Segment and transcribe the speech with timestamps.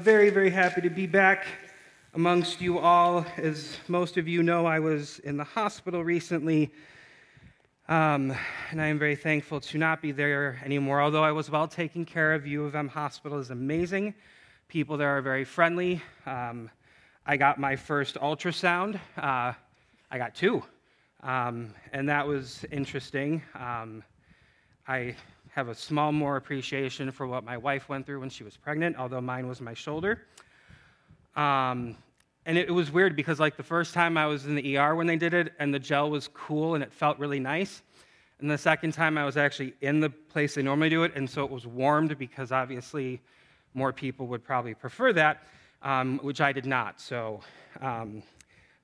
[0.00, 1.44] Very, very happy to be back
[2.14, 3.26] amongst you all.
[3.36, 6.72] As most of you know, I was in the hospital recently,
[7.86, 8.34] um,
[8.70, 11.02] and I am very thankful to not be there anymore.
[11.02, 14.14] Although I was well taken care of, U of M Hospital is amazing.
[14.68, 16.00] People there are very friendly.
[16.24, 16.70] Um,
[17.26, 18.98] I got my first ultrasound.
[19.18, 19.52] Uh,
[20.10, 20.62] I got two,
[21.22, 23.42] um, and that was interesting.
[23.54, 24.02] Um,
[24.88, 25.14] I
[25.52, 28.96] have a small more appreciation for what my wife went through when she was pregnant,
[28.96, 30.22] although mine was my shoulder.
[31.34, 31.96] Um,
[32.46, 34.94] and it, it, was weird because, like, the first time I was in the ER
[34.94, 37.82] when they did it, and the gel was cool and it felt really nice.
[38.40, 41.28] And the second time I was actually in the place they normally do it, and
[41.28, 43.20] so it was warmed because obviously
[43.74, 45.42] more people would probably prefer that,
[45.82, 47.00] um, which I did not.
[47.00, 47.40] So,
[47.80, 48.22] um,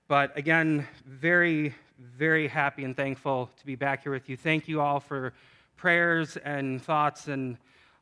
[0.08, 4.36] but again, very, very happy and thankful to be back here with you.
[4.36, 5.32] Thank you all for
[5.76, 7.58] prayers and thoughts and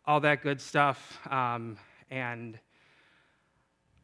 [0.06, 1.18] all that good stuff.
[1.30, 1.76] Um,
[2.10, 2.58] and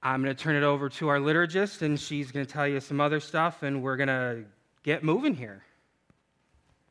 [0.02, 2.80] I'm going to turn it over to our liturgist, and she's going to tell you
[2.80, 4.44] some other stuff, and we're going to
[4.83, 5.62] get moving here.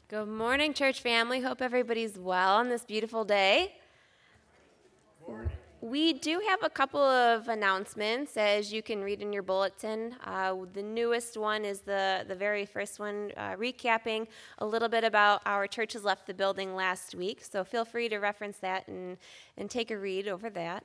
[0.10, 1.42] Good morning, church family.
[1.42, 3.76] Hope everybody's well on this beautiful day.
[5.28, 5.50] Morning.
[5.82, 10.14] We do have a couple of announcements, as you can read in your bulletin.
[10.26, 15.06] Uh, the newest one is the, the very first one, uh, recapping a little bit
[15.06, 17.46] about our churches left the building last week.
[17.46, 19.16] So feel free to reference that and,
[19.58, 20.84] and take a read over that.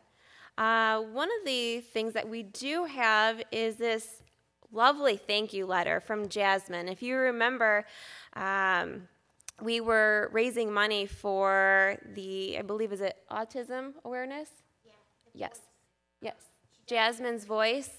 [0.56, 4.22] Uh, one of the things that we do have is this
[4.70, 6.88] lovely thank you letter from Jasmine.
[6.88, 7.84] If you remember,
[8.34, 9.08] um,
[9.60, 14.48] we were raising money for the, I believe, is it autism awareness?
[15.34, 15.60] Yes.
[16.20, 16.36] Yes.
[16.86, 17.90] Jasmine's voice.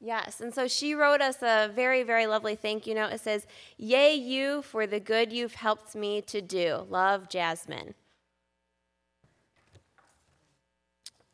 [0.00, 0.40] Yes.
[0.40, 3.12] And so she wrote us a very, very lovely thank you note.
[3.12, 3.46] It says,
[3.78, 6.86] Yay, you for the good you've helped me to do.
[6.88, 7.94] Love, Jasmine.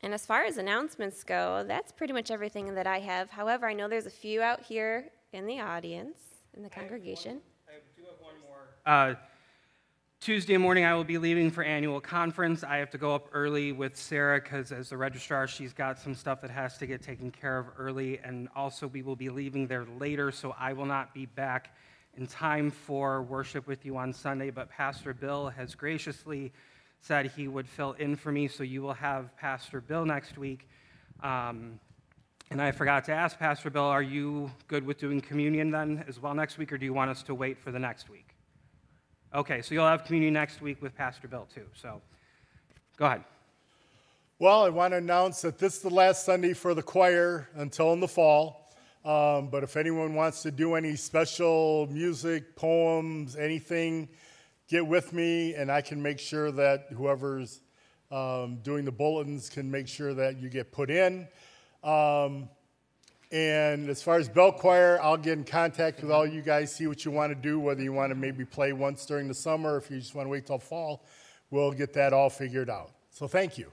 [0.00, 3.30] And as far as announcements go, that's pretty much everything that I have.
[3.30, 6.18] However, I know there's a few out here in the audience,
[6.56, 7.40] in the congregation.
[7.68, 8.68] I, do have one more.
[8.84, 9.14] Uh,
[10.22, 12.62] Tuesday morning, I will be leaving for annual conference.
[12.62, 16.14] I have to go up early with Sarah because, as the registrar, she's got some
[16.14, 18.20] stuff that has to get taken care of early.
[18.22, 21.74] And also, we will be leaving there later, so I will not be back
[22.16, 24.50] in time for worship with you on Sunday.
[24.50, 26.52] But Pastor Bill has graciously
[27.00, 30.68] said he would fill in for me, so you will have Pastor Bill next week.
[31.20, 31.80] Um,
[32.48, 36.20] and I forgot to ask Pastor Bill, are you good with doing communion then as
[36.22, 38.31] well next week, or do you want us to wait for the next week?
[39.34, 41.64] Okay, so you'll have communion next week with Pastor Bill too.
[41.74, 42.02] So
[42.98, 43.24] go ahead.
[44.38, 47.94] Well, I want to announce that this is the last Sunday for the choir until
[47.94, 48.70] in the fall.
[49.06, 54.10] Um, but if anyone wants to do any special music, poems, anything,
[54.68, 57.62] get with me and I can make sure that whoever's
[58.10, 61.26] um, doing the bulletins can make sure that you get put in.
[61.82, 62.50] Um,
[63.32, 66.86] and as far as bell choir, I'll get in contact with all you guys, see
[66.86, 69.78] what you want to do, whether you want to maybe play once during the summer,
[69.78, 71.06] if you just want to wait till fall,
[71.50, 72.90] we'll get that all figured out.
[73.10, 73.72] So thank you.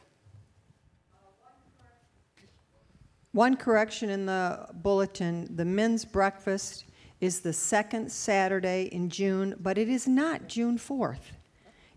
[3.34, 6.86] One correction in the bulletin the men's breakfast
[7.20, 11.34] is the second Saturday in June, but it is not June 4th.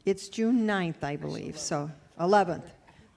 [0.05, 1.57] It's June 9th, I believe.
[1.57, 2.65] So 11th.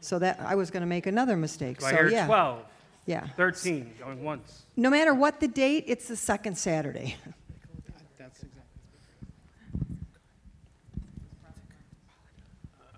[0.01, 1.81] So that I was going to make another mistake.
[1.81, 2.27] So, so I hear yeah.
[2.27, 2.63] 12.
[3.05, 3.27] Yeah.
[3.37, 4.63] 13, going once.
[4.75, 7.17] No matter what the date, it's the second Saturday.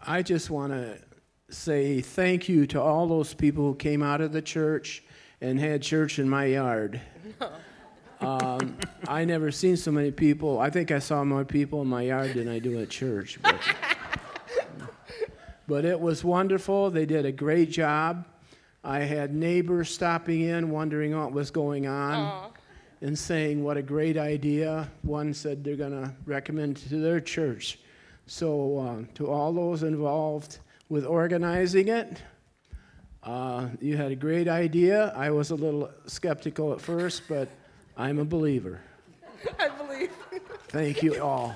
[0.09, 0.97] I just want to
[1.49, 5.03] say thank you to all those people who came out of the church
[5.41, 7.01] and had church in my yard.
[8.19, 10.59] Um, I never seen so many people.
[10.59, 13.37] I think I saw more people in my yard than I do at church.
[13.43, 13.59] But,
[15.67, 16.89] but it was wonderful.
[16.89, 18.25] They did a great job.
[18.87, 22.51] I had neighbors stopping in, wondering what was going on, Aww.
[23.01, 24.89] and saying what a great idea.
[25.01, 27.79] One said they're going to recommend to their church.
[28.27, 32.21] So, uh, to all those involved with organizing it,
[33.23, 35.13] uh, you had a great idea.
[35.17, 37.49] I was a little skeptical at first, but
[37.97, 38.79] I'm a believer.
[39.59, 40.11] I believe.
[40.69, 41.53] Thank you all.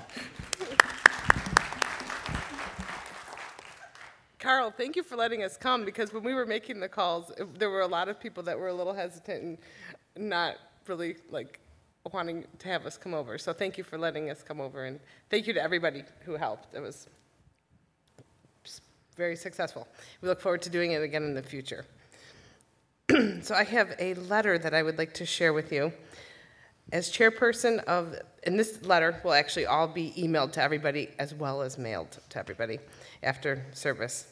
[4.42, 7.70] Carl, thank you for letting us come because when we were making the calls, there
[7.70, 9.60] were a lot of people that were a little hesitant
[10.16, 10.56] and not
[10.88, 11.60] really like
[12.12, 13.38] wanting to have us come over.
[13.38, 14.98] So thank you for letting us come over and
[15.30, 16.74] thank you to everybody who helped.
[16.74, 17.06] It was
[19.16, 19.86] very successful.
[20.22, 21.86] We look forward to doing it again in the future.
[23.42, 25.92] so I have a letter that I would like to share with you.
[26.90, 31.62] As chairperson of, and this letter will actually all be emailed to everybody as well
[31.62, 32.80] as mailed to everybody
[33.22, 34.31] after service.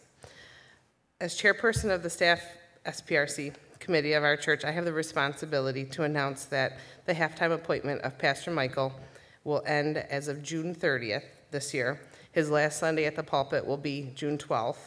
[1.21, 2.41] As chairperson of the staff
[2.87, 8.01] SPRC committee of our church, I have the responsibility to announce that the halftime appointment
[8.01, 8.99] of Pastor Michael
[9.45, 12.01] will end as of June 30th this year.
[12.33, 14.79] His last Sunday at the pulpit will be June 12th,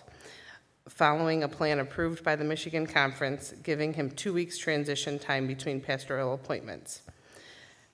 [0.90, 5.80] following a plan approved by the Michigan Conference, giving him two weeks transition time between
[5.80, 7.04] pastoral appointments.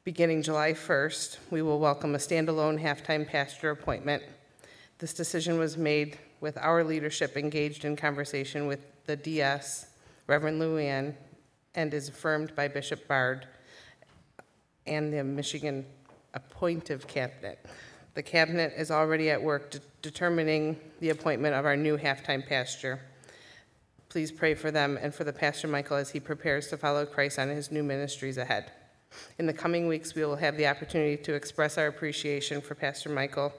[0.06, 4.24] Beginning July 1st, we will welcome a standalone halftime pastor appointment.
[5.00, 9.88] This decision was made with our leadership engaged in conversation with the DS,
[10.28, 11.16] Reverend Luann,
[11.76, 13.48] and is affirmed by Bishop Bard
[14.88, 15.86] and the Michigan
[16.34, 17.66] appointive cabinet.
[18.16, 23.00] The cabinet is already at work de- determining the appointment of our new halftime pastor.
[24.10, 27.38] Please pray for them and for the pastor Michael as he prepares to follow Christ
[27.38, 28.72] on his new ministries ahead.
[29.38, 33.10] In the coming weeks, we will have the opportunity to express our appreciation for Pastor
[33.10, 33.54] Michael.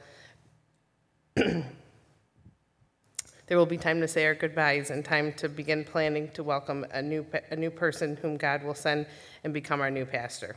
[3.50, 6.86] There will be time to say our goodbyes and time to begin planning to welcome
[6.92, 9.06] a new, a new person whom God will send
[9.42, 10.56] and become our new pastor.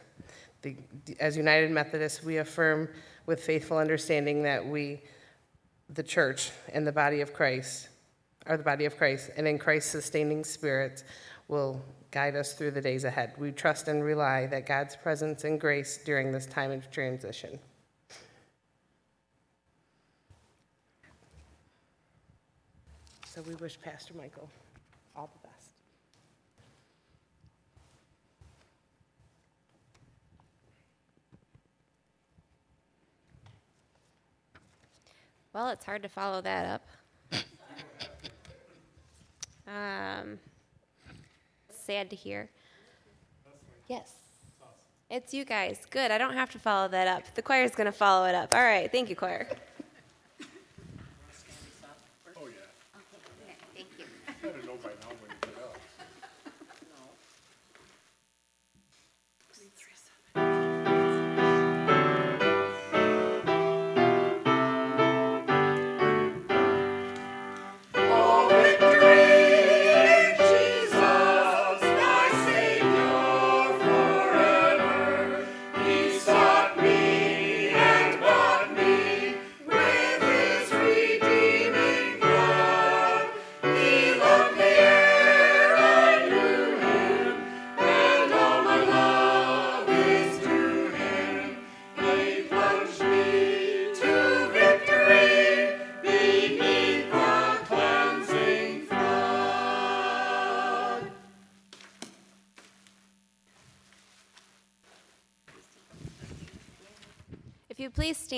[0.62, 0.76] The,
[1.20, 2.88] as United Methodists, we affirm
[3.26, 5.02] with faithful understanding that we,
[5.90, 7.90] the church and the body of Christ,
[8.46, 11.04] are the body of Christ, and in Christ's sustaining spirit
[11.48, 11.82] will
[12.12, 13.34] guide us through the days ahead.
[13.40, 17.58] We trust and rely that God's presence and grace during this time of transition.
[23.34, 24.48] So we wish Pastor Michael
[25.16, 25.70] all the best.
[35.52, 36.82] Well, it's hard to follow that
[37.32, 37.42] up.
[39.68, 40.38] um,
[41.72, 42.52] sad to hear.
[43.88, 44.14] Yes.
[45.10, 45.88] It's you guys.
[45.90, 46.12] Good.
[46.12, 47.24] I don't have to follow that up.
[47.34, 48.54] The choir's going to follow it up.
[48.54, 48.92] All right.
[48.92, 49.50] Thank you, choir.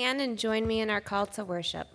[0.06, 1.88] Stand and join me in our call to worship.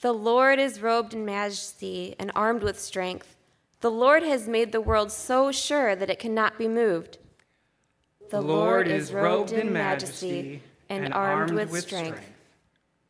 [0.00, 3.34] The Lord is robed in majesty and armed with strength.
[3.80, 7.18] The Lord has made the world so sure that it cannot be moved.
[8.30, 12.22] The, Lord is robed in majesty and armed with strength.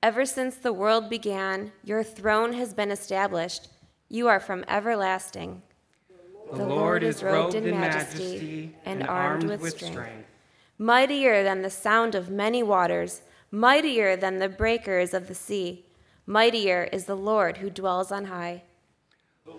[0.03, 3.69] Ever since the world began, your throne has been established.
[4.09, 5.61] You are from everlasting.
[6.55, 10.36] The Lord is robed in majesty and armed with strength.
[10.79, 15.87] Mightier than the sound of many waters, mightier than the breakers of the sea.
[16.27, 18.63] Mightier is the Lord who dwells on high.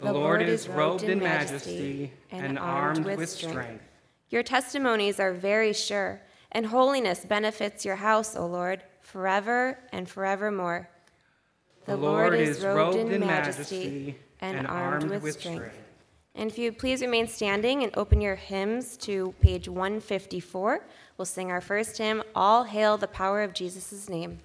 [0.01, 3.83] The Lord is robed in majesty and armed with strength.
[4.29, 10.89] Your testimonies are very sure, and holiness benefits your house, O Lord, forever and forevermore.
[11.85, 15.86] The Lord is robed in majesty and armed with strength.
[16.37, 20.85] And if you please remain standing and open your hymns to page 154,
[21.17, 24.37] we'll sing our first hymn, All Hail the Power of Jesus' Name.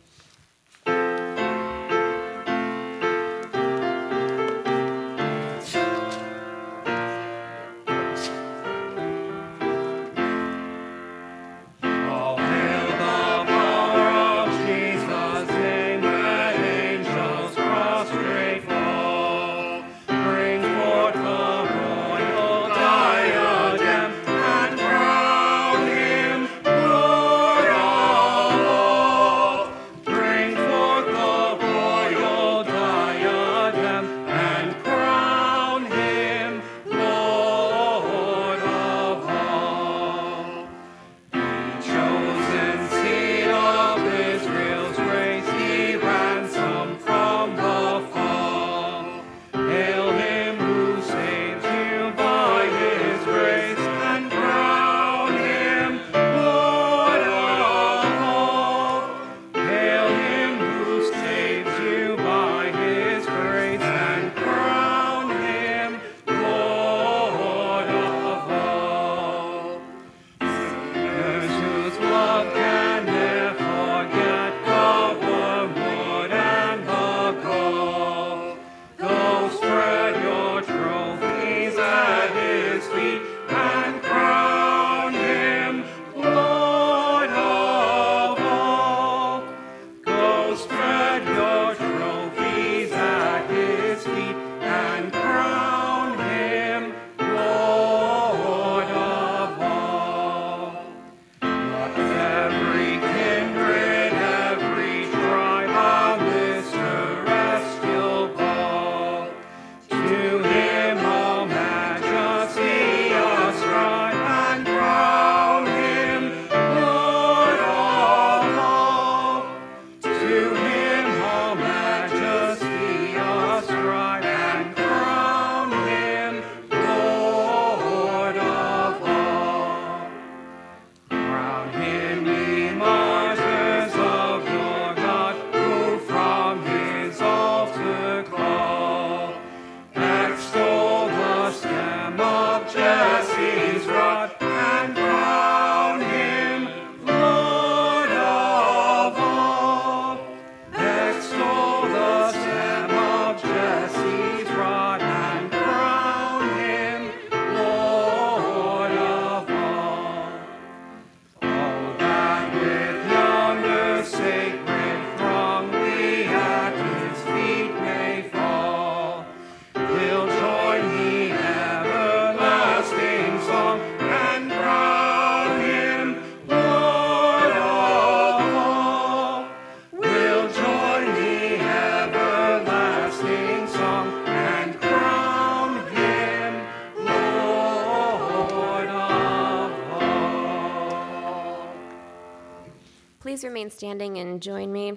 [193.43, 194.93] Please remain standing and join me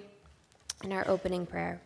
[0.84, 1.80] in our opening prayer?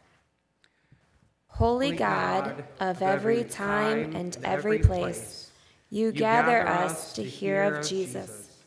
[1.47, 5.51] Holy God of every time and every place,
[5.89, 8.59] you gather us to hear of Jesus.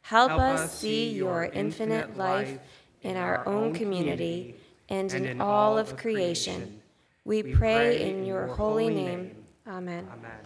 [0.00, 2.58] Help us see your infinite life
[3.02, 4.56] in our own community
[4.88, 6.80] and in all of creation.
[7.26, 9.36] We pray in your holy name.
[9.66, 10.08] Amen.
[10.10, 10.40] Amen.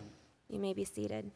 [0.48, 1.30] You may be seated.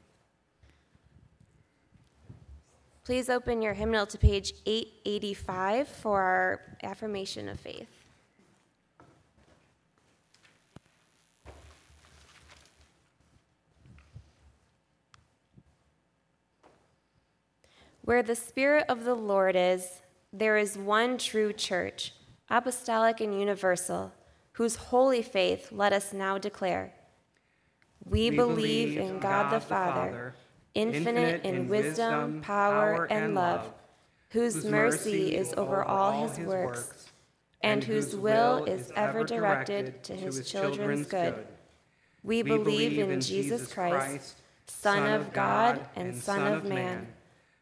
[3.04, 7.88] Please open your hymnal to page 885 for our affirmation of faith.
[18.04, 22.12] Where the Spirit of the Lord is, there is one true church,
[22.50, 24.12] apostolic and universal,
[24.52, 26.92] whose holy faith let us now declare.
[28.04, 30.34] We, believe in God, the Father,
[30.74, 33.72] infinite in wisdom, power, and love,
[34.30, 37.10] whose mercy is over all his works,
[37.62, 41.46] and whose will is ever directed to his children's good.
[42.22, 44.36] We believe in Jesus Christ,
[44.66, 47.08] Son of God and Son of man,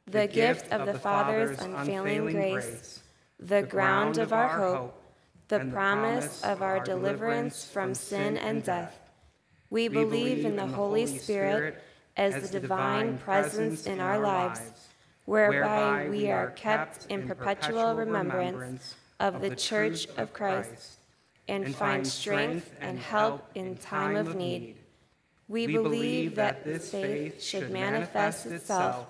[0.06, 3.00] the gift of the Father's unfailing grace,
[3.38, 5.02] the ground of our hope,
[5.48, 8.98] the promise of our deliverance from sin and death.
[9.70, 11.82] We believe in the Holy Spirit
[12.20, 14.60] as the divine presence in our lives,
[15.24, 20.98] whereby we are kept in perpetual remembrance of the Church of Christ
[21.48, 24.76] and find strength and help in time of need.
[25.48, 29.06] We believe that this faith should manifest itself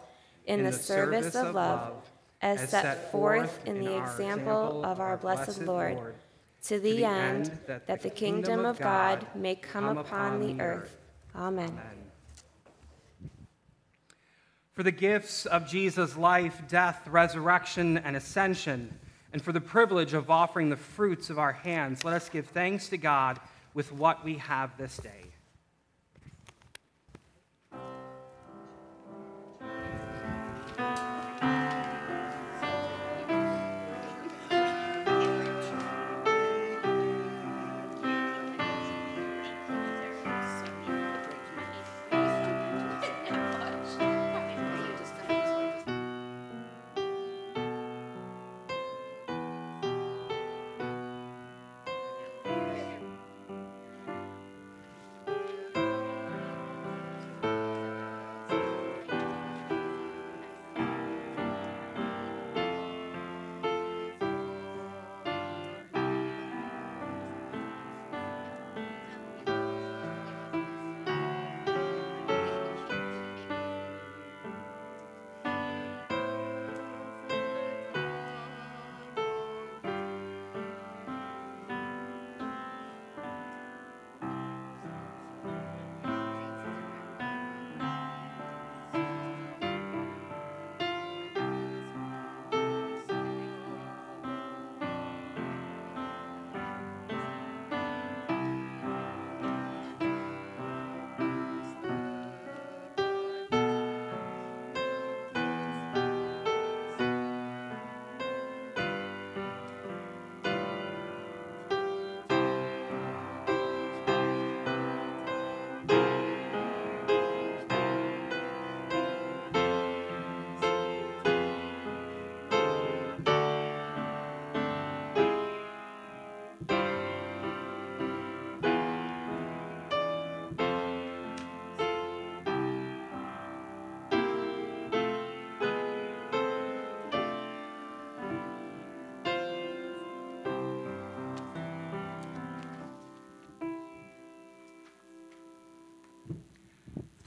[0.46, 1.94] in the service of love
[2.40, 6.14] as set forth in the example of our blessed Lord,
[6.62, 10.96] to the end that the kingdom of God may come upon the earth.
[11.34, 11.78] Amen.
[14.80, 18.98] For the gifts of Jesus' life, death, resurrection, and ascension,
[19.30, 22.88] and for the privilege of offering the fruits of our hands, let us give thanks
[22.88, 23.38] to God
[23.74, 25.29] with what we have this day.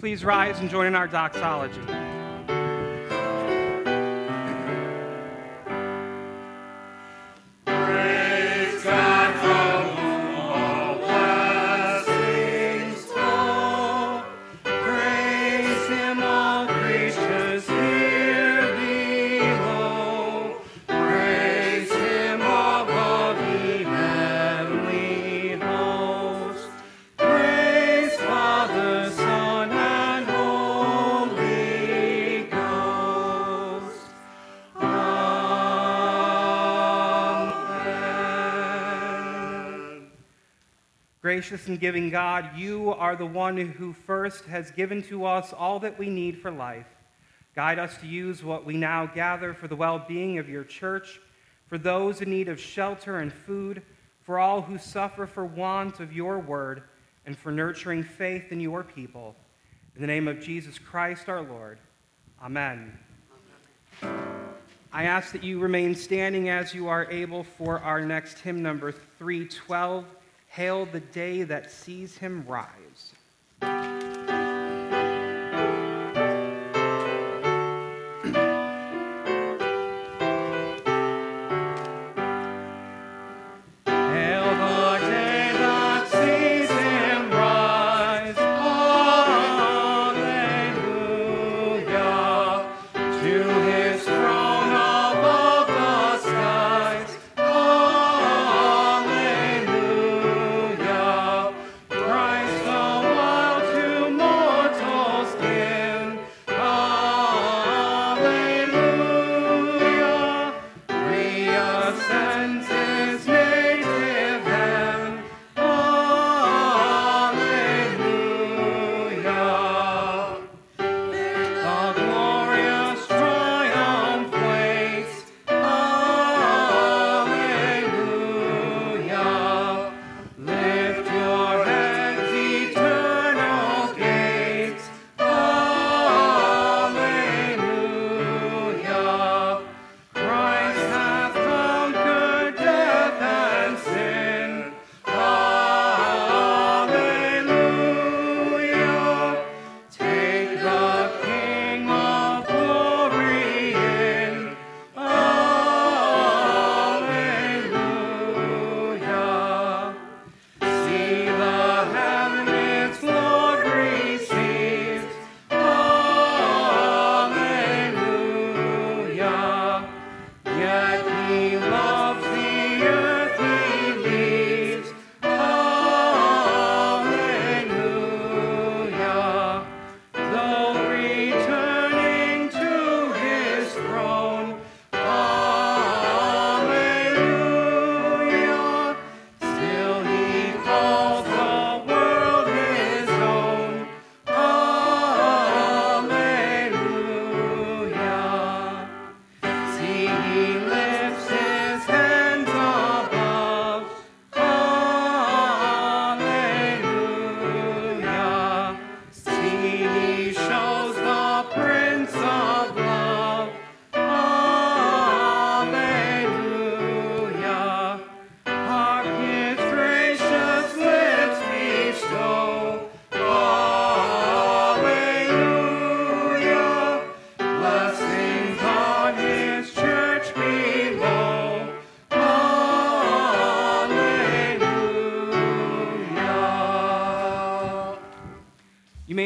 [0.04, 1.80] Please rise and join in our doxology.
[41.44, 45.78] Gracious and giving God, you are the one who first has given to us all
[45.82, 46.88] that we need for life.
[47.54, 51.20] Guide us to use what we now gather for the well being of your church
[51.68, 53.82] for those in need of shelter and food,
[54.22, 56.84] for all who suffer for want of your word,
[57.26, 59.36] and for nurturing faith in your people.
[59.98, 61.78] In the name of Jesus Christ our Lord.
[62.42, 62.98] Amen.
[64.94, 68.94] I ask that you remain standing as you are able for our next hymn number
[68.94, 70.06] 312
[70.54, 73.13] Hail the Day That Sees Him Rise.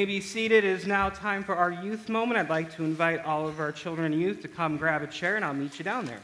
[0.08, 0.64] Be seated.
[0.64, 2.40] It is now time for our youth moment.
[2.40, 5.36] I'd like to invite all of our children and youth to come grab a chair,
[5.36, 6.22] and I'll meet you down there.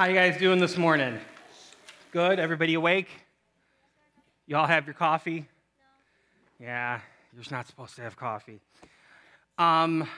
[0.00, 1.18] How you guys doing this morning?
[2.10, 2.38] Good?
[2.38, 3.08] Everybody awake?
[4.46, 5.46] You all have your coffee?
[6.58, 7.00] Yeah,
[7.34, 8.60] you're not supposed to have coffee.
[9.58, 10.08] Um,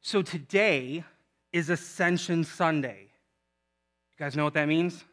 [0.00, 1.04] so today
[1.52, 3.00] is Ascension Sunday.
[4.12, 5.04] You guys know what that means?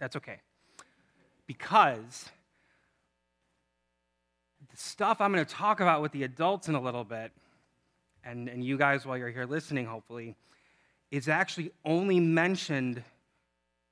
[0.00, 0.40] That's okay.
[1.46, 2.28] Because
[4.72, 7.30] the stuff I'm going to talk about with the adults in a little bit,
[8.24, 10.34] and, and you guys while you're here listening, hopefully,
[11.10, 13.02] is actually only mentioned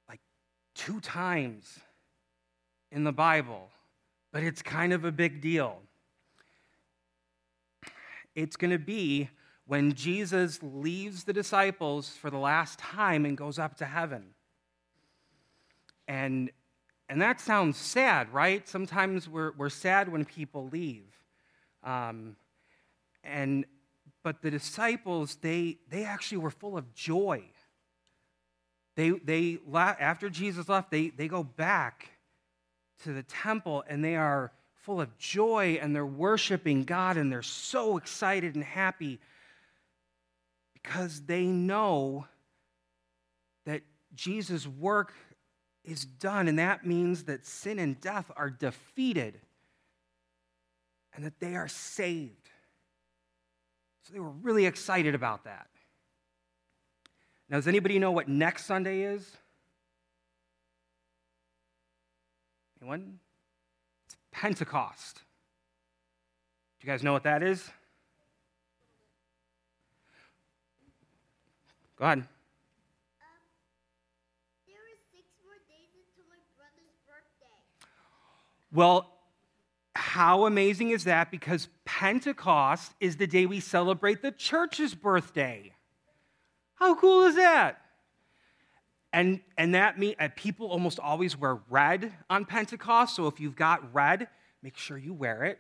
[0.09, 0.21] like
[0.75, 1.79] two times
[2.91, 3.71] in the Bible,
[4.33, 5.81] but it's kind of a big deal.
[8.35, 9.31] It's going to be
[9.67, 14.35] when Jesus leaves the disciples for the last time and goes up to heaven.
[16.07, 16.51] And,
[17.09, 18.69] and that sounds sad, right?
[18.69, 21.05] Sometimes we're, we're sad when people leave.
[21.83, 22.37] Um,
[23.23, 23.65] and
[24.25, 27.45] but the disciples, they, they actually were full of joy.
[28.97, 32.09] They, they, after Jesus left, they, they go back
[33.03, 37.43] to the temple and they are full of joy and they're worshiping God and they're
[37.43, 39.21] so excited and happy
[40.73, 42.27] because they know
[43.67, 43.83] that
[44.15, 45.13] Jesus' work
[45.85, 49.39] is done, and that means that sin and death are defeated
[51.15, 52.44] and that they are saved.
[54.05, 55.67] So they were really excited about that.
[57.49, 59.31] Now, does anybody know what next Sunday is?
[62.81, 63.19] Anyone?
[64.07, 65.17] It's Pentecost.
[66.81, 67.71] Do you guys know what that is?
[71.97, 72.25] Go ahead.
[78.71, 79.14] Well,
[79.95, 81.31] how amazing is that?
[81.31, 85.73] Because Pentecost is the day we celebrate the church's birthday.
[86.75, 87.81] How cool is that?
[89.13, 93.15] And, and that means uh, people almost always wear red on Pentecost.
[93.15, 94.27] So if you've got red,
[94.61, 95.59] make sure you wear it.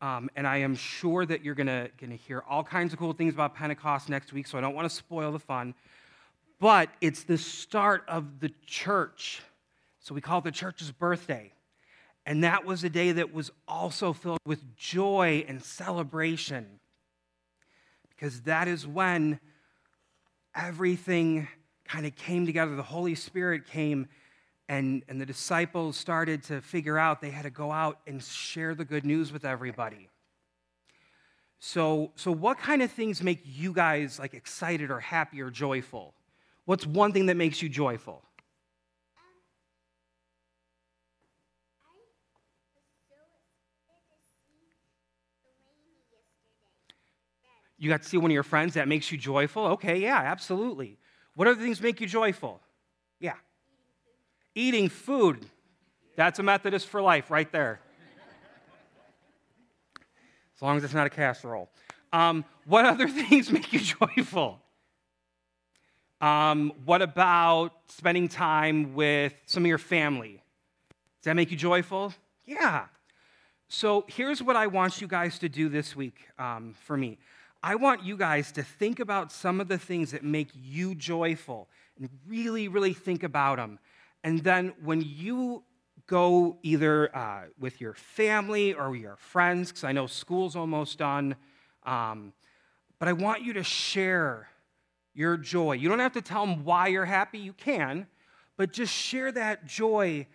[0.00, 3.32] Um, and I am sure that you're to gonna hear all kinds of cool things
[3.32, 4.48] about Pentecost next week.
[4.48, 5.74] So I don't want to spoil the fun.
[6.58, 9.40] But it's the start of the church.
[10.00, 11.52] So we call it the church's birthday.
[12.26, 16.80] And that was a day that was also filled with joy and celebration.
[18.08, 19.40] Because that is when
[20.54, 21.48] everything
[21.84, 22.76] kind of came together.
[22.76, 24.08] The Holy Spirit came,
[24.68, 28.74] and, and the disciples started to figure out they had to go out and share
[28.74, 30.08] the good news with everybody.
[31.58, 36.14] So, so what kind of things make you guys like excited or happy or joyful?
[36.64, 38.22] What's one thing that makes you joyful?
[47.78, 49.66] You got to see one of your friends that makes you joyful?
[49.66, 50.98] Okay, yeah, absolutely.
[51.34, 52.60] What other things make you joyful?
[53.18, 53.34] Yeah.
[54.54, 55.44] Eating food.
[56.16, 57.80] That's a Methodist for life right there.
[60.54, 61.68] as long as it's not a casserole.
[62.12, 64.60] Um, what other things make you joyful?
[66.20, 70.40] Um, what about spending time with some of your family?
[71.20, 72.14] Does that make you joyful?
[72.46, 72.86] Yeah.
[73.68, 77.18] So here's what I want you guys to do this week um, for me.
[77.66, 81.70] I want you guys to think about some of the things that make you joyful
[81.96, 83.78] and really, really think about them.
[84.22, 85.62] And then when you
[86.06, 91.36] go either uh, with your family or your friends, because I know school's almost done,
[91.86, 92.34] um,
[92.98, 94.46] but I want you to share
[95.14, 95.72] your joy.
[95.72, 98.06] You don't have to tell them why you're happy, you can,
[98.58, 100.26] but just share that joy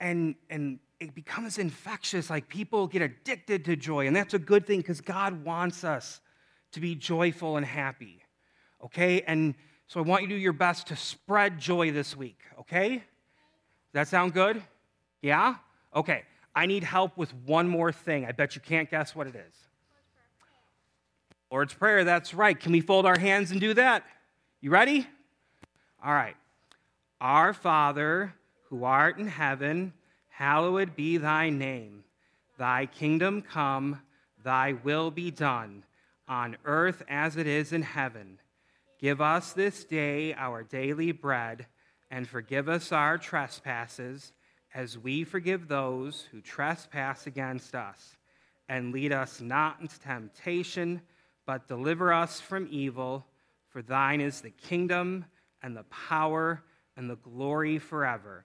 [0.00, 2.28] and, and it becomes infectious.
[2.28, 6.20] Like people get addicted to joy, and that's a good thing because God wants us
[6.72, 8.22] to be joyful and happy.
[8.84, 9.22] Okay?
[9.22, 9.54] And
[9.86, 12.38] so I want you to do your best to spread joy this week.
[12.60, 12.96] Okay?
[12.96, 13.02] Does
[13.92, 14.62] that sound good?
[15.22, 15.56] Yeah?
[15.94, 16.22] Okay.
[16.54, 18.24] I need help with one more thing.
[18.26, 19.54] I bet you can't guess what it is.
[21.50, 22.58] Lord's Prayer, that's right.
[22.58, 24.04] Can we fold our hands and do that?
[24.60, 25.06] You ready?
[26.04, 26.36] All right.
[27.20, 29.94] Our Father, who art in heaven,
[30.28, 32.04] hallowed be thy name.
[32.58, 34.02] Thy kingdom come,
[34.44, 35.84] thy will be done
[36.28, 38.38] on earth as it is in heaven.
[39.00, 41.66] Give us this day our daily bread,
[42.10, 44.32] and forgive us our trespasses,
[44.74, 48.16] as we forgive those who trespass against us.
[48.68, 51.00] And lead us not into temptation,
[51.46, 53.24] but deliver us from evil.
[53.68, 55.24] For thine is the kingdom,
[55.62, 56.62] and the power,
[56.96, 58.44] and the glory forever.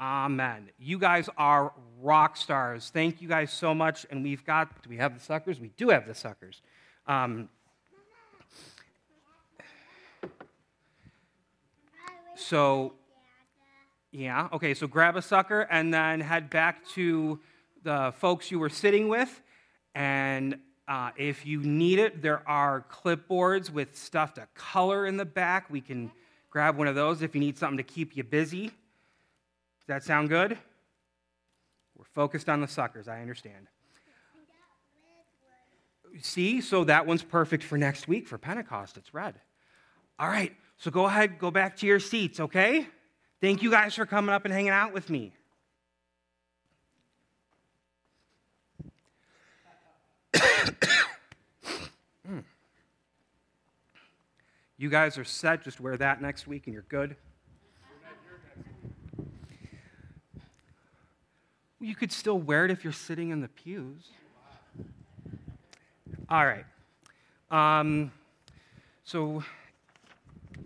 [0.00, 0.70] Amen.
[0.78, 2.90] You guys are rock stars.
[2.92, 4.06] Thank you guys so much.
[4.10, 5.60] And we've got, do we have the suckers?
[5.60, 6.62] We do have the suckers.
[7.06, 7.48] Um,
[12.36, 12.94] so,
[14.12, 17.40] yeah, okay, so grab a sucker and then head back to
[17.82, 19.40] the folks you were sitting with.
[19.94, 25.24] And uh, if you need it, there are clipboards with stuff to color in the
[25.24, 25.70] back.
[25.70, 26.10] We can
[26.50, 28.66] grab one of those if you need something to keep you busy.
[28.66, 30.58] Does that sound good?
[31.96, 33.68] We're focused on the suckers, I understand.
[36.20, 38.96] See, so that one's perfect for next week for Pentecost.
[38.96, 39.34] It's red.
[40.18, 42.86] All right, so go ahead, go back to your seats, okay?
[43.40, 45.32] Thank you guys for coming up and hanging out with me.
[54.80, 55.62] You guys are set.
[55.62, 57.14] Just wear that next week and you're good.
[61.78, 64.08] You could still wear it if you're sitting in the pews.
[66.32, 66.64] All right.
[67.50, 68.12] Um,
[69.02, 69.42] so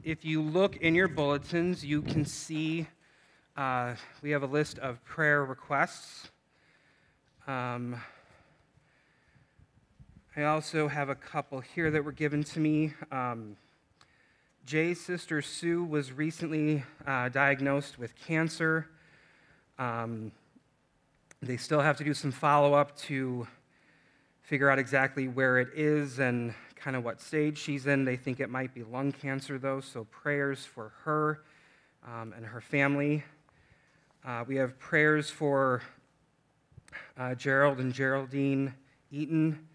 [0.03, 2.87] if you look in your bulletins, you can see
[3.57, 6.29] uh, we have a list of prayer requests.
[7.46, 7.96] Um,
[10.37, 12.92] I also have a couple here that were given to me.
[13.11, 13.57] Um,
[14.66, 18.90] Jay's sister Sue was recently uh, diagnosed with cancer.
[19.79, 20.31] Um,
[21.40, 23.48] they still have to do some follow up to
[24.44, 28.04] figure out exactly where it is and kind of what stage she's in.
[28.04, 31.40] They think it might be lung cancer, though, so prayers for her
[32.07, 33.24] um, and her family.
[34.22, 35.83] Uh, we have prayers for
[37.16, 38.74] uh, Gerald and Geraldine
[39.11, 39.66] Eaton.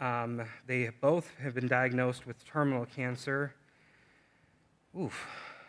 [0.00, 3.54] Um, they both have been diagnosed with terminal cancer.
[4.98, 5.26] Oof.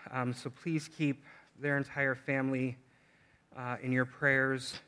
[0.10, 1.22] Um, so please keep
[1.60, 2.78] their entire family
[3.58, 4.80] uh, in your prayers.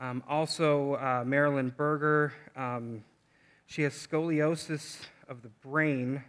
[0.00, 3.02] Um, also, uh, Marilyn Berger, um,
[3.66, 6.22] she has scoliosis of the brain,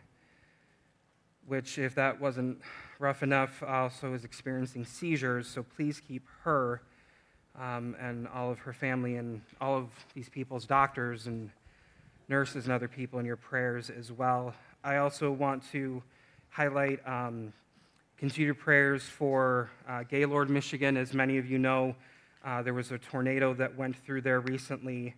[1.45, 2.59] which, if that wasn't
[2.97, 5.47] rough enough, also is experiencing seizures.
[5.47, 6.81] So please keep her
[7.59, 11.51] um, and all of her family and all of these people's doctors and
[12.27, 14.53] nurses and other people in your prayers as well.
[14.83, 16.01] I also want to
[16.49, 17.53] highlight um,
[18.17, 20.97] continued prayers for uh, Gaylord, Michigan.
[20.97, 21.95] As many of you know,
[22.45, 25.15] uh, there was a tornado that went through there recently,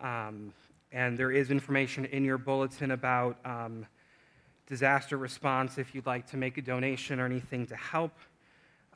[0.00, 0.52] um,
[0.92, 3.86] and there is information in your bulletin about um,
[4.66, 8.12] disaster response if you'd like to make a donation or anything to help.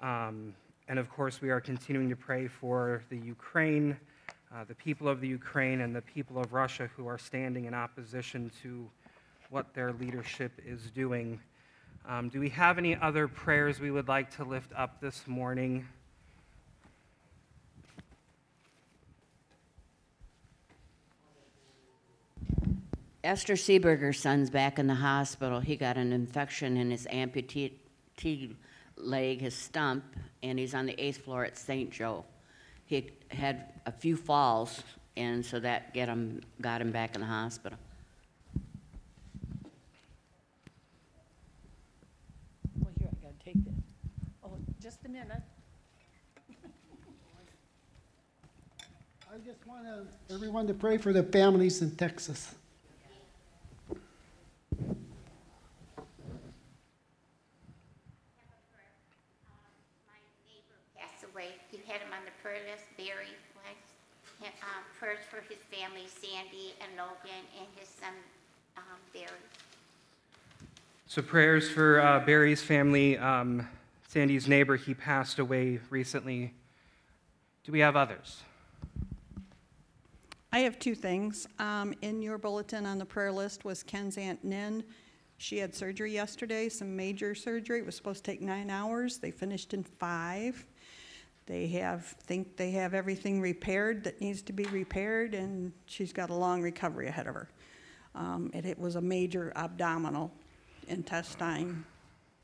[0.02, 0.54] Um,
[0.88, 3.96] and of course, we are continuing to pray for the Ukraine
[4.54, 7.74] uh, the people of the Ukraine and the people of Russia who are standing in
[7.74, 8.88] opposition to
[9.50, 11.40] what their leadership is doing.
[12.08, 15.88] Um, do we have any other prayers we would like to lift up this morning?
[23.24, 25.58] Esther Seeberger's son's back in the hospital.
[25.58, 27.72] He got an infection in his amputee
[28.96, 30.04] leg, his stump,
[30.42, 31.90] and he's on the eighth floor at St.
[31.90, 32.24] Joe
[32.86, 34.82] he had a few falls,
[35.16, 37.78] and so that get him, got him back in the hospital.
[42.78, 43.74] Well, here, I gotta take this.
[44.44, 45.42] Oh, just a minute.
[49.32, 49.86] I just want
[50.30, 52.54] everyone to pray for the families in Texas.
[62.96, 63.74] Barry Flex,
[64.62, 68.14] um, prayers for his family, Sandy and Logan, and his son,
[68.78, 69.26] um, Barry.
[71.06, 73.18] So, prayers for uh, Barry's family.
[73.18, 73.68] Um,
[74.08, 76.54] Sandy's neighbor, he passed away recently.
[77.64, 78.44] Do we have others?
[80.52, 81.46] I have two things.
[81.58, 84.82] Um, in your bulletin on the prayer list was Ken's Aunt Nin.
[85.36, 87.80] She had surgery yesterday, some major surgery.
[87.80, 89.18] It was supposed to take nine hours.
[89.18, 90.64] They finished in five.
[91.46, 96.30] They have think they have everything repaired that needs to be repaired, and she's got
[96.30, 97.48] a long recovery ahead of her.
[98.14, 100.32] Um, it, it was a major abdominal,
[100.88, 101.84] intestine,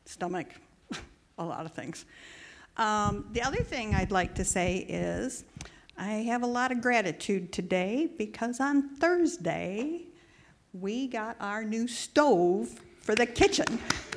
[0.04, 0.48] stomach,
[1.38, 2.04] a lot of things.
[2.76, 5.44] Um, the other thing I'd like to say is
[5.96, 10.06] I have a lot of gratitude today because on Thursday
[10.72, 12.68] we got our new stove
[13.00, 13.78] for the kitchen.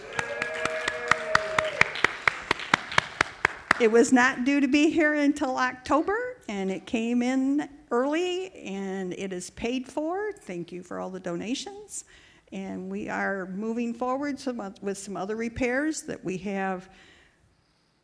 [3.84, 9.12] It was not due to be here until October, and it came in early, and
[9.12, 10.32] it is paid for.
[10.32, 12.06] Thank you for all the donations.
[12.54, 16.90] And we are moving forward some, with some other repairs that we have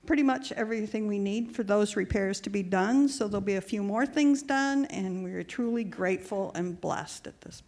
[0.05, 3.07] pretty much everything we need for those repairs to be done.
[3.07, 7.25] So there'll be a few more things done, and we are truly grateful and blessed
[7.25, 7.63] at this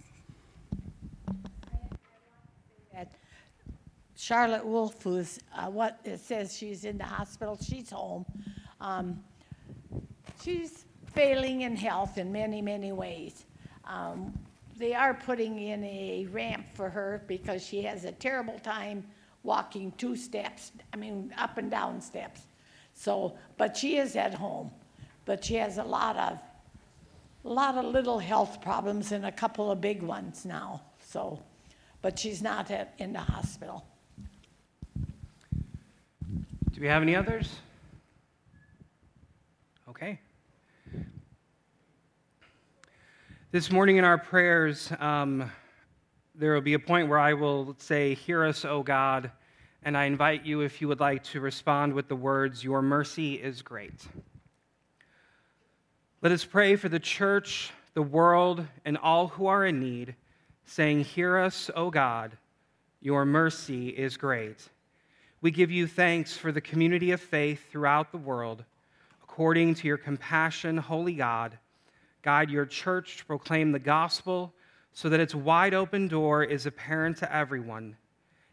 [4.21, 8.23] Charlotte Wolf, who's uh, what it says she's in the hospital, she's home.
[8.79, 9.19] Um,
[10.43, 13.45] she's failing in health in many, many ways.
[13.83, 14.31] Um,
[14.77, 19.03] they are putting in a ramp for her because she has a terrible time
[19.41, 22.41] walking two steps, I mean, up and down steps.
[22.93, 24.69] So, but she is at home.
[25.25, 26.37] But she has a lot of,
[27.43, 30.83] a lot of little health problems and a couple of big ones now.
[31.03, 31.39] So,
[32.03, 33.83] but she's not at, in the hospital.
[36.81, 37.47] Do we have any others?
[39.87, 40.19] Okay.
[43.51, 45.51] This morning in our prayers, um,
[46.33, 49.29] there will be a point where I will say, Hear us, O God,
[49.83, 53.35] and I invite you, if you would like, to respond with the words, Your mercy
[53.35, 54.07] is great.
[56.23, 60.15] Let us pray for the church, the world, and all who are in need,
[60.65, 62.39] saying, Hear us, O God,
[63.01, 64.67] your mercy is great.
[65.41, 68.63] We give you thanks for the community of faith throughout the world.
[69.23, 71.57] According to your compassion, holy God,
[72.21, 74.53] guide your church to proclaim the gospel
[74.93, 77.97] so that its wide open door is apparent to everyone.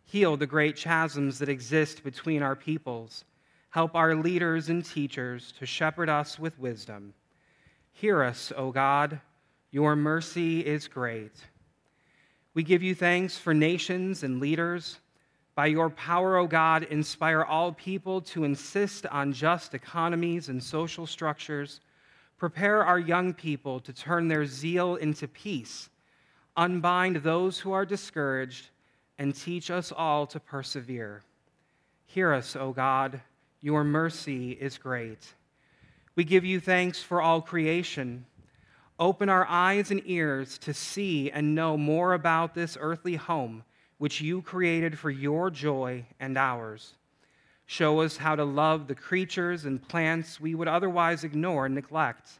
[0.04, 3.24] Heal the great chasms that exist between our peoples.
[3.68, 7.12] Help our leaders and teachers to shepherd us with wisdom.
[7.92, 9.20] Hear us, O God.
[9.70, 11.34] Your mercy is great.
[12.54, 14.98] We give you thanks for nations and leaders.
[15.58, 21.04] By your power, O God, inspire all people to insist on just economies and social
[21.04, 21.80] structures.
[22.36, 25.90] Prepare our young people to turn their zeal into peace.
[26.56, 28.68] Unbind those who are discouraged
[29.18, 31.24] and teach us all to persevere.
[32.06, 33.20] Hear us, O God.
[33.60, 35.34] Your mercy is great.
[36.14, 38.26] We give you thanks for all creation.
[39.00, 43.64] Open our eyes and ears to see and know more about this earthly home
[43.98, 46.94] which you created for your joy and ours.
[47.66, 52.30] Show us how to love the creatures and plants we would otherwise ignore and neglect.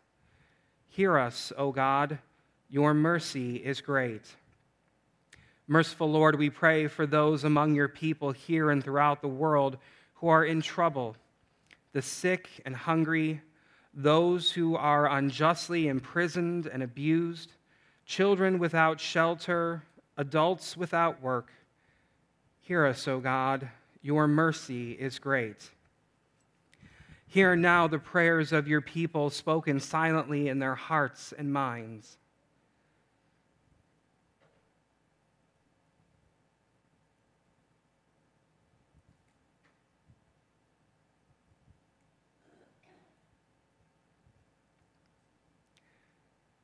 [0.88, 2.18] Hear us, O God.
[2.70, 4.22] Your mercy is great.
[5.66, 9.76] Merciful Lord, we pray for those among your people here and throughout the world
[10.14, 11.14] who are in trouble,
[11.92, 13.42] the sick and hungry
[13.98, 17.52] those who are unjustly imprisoned and abused,
[18.06, 19.82] children without shelter,
[20.18, 21.52] adults without work.
[22.60, 23.70] Hear us, O God.
[24.02, 25.70] Your mercy is great.
[27.26, 32.18] Hear now the prayers of your people spoken silently in their hearts and minds.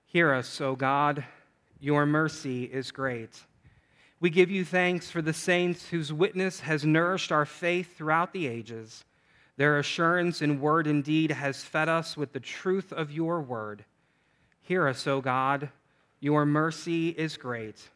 [0.06, 1.24] Hear us, O God.
[1.84, 3.44] Your mercy is great.
[4.18, 8.46] We give you thanks for the saints whose witness has nourished our faith throughout the
[8.46, 9.04] ages.
[9.58, 13.84] Their assurance in word and deed has fed us with the truth of your word.
[14.62, 15.68] Hear us, O God.
[16.20, 17.90] Your mercy is great.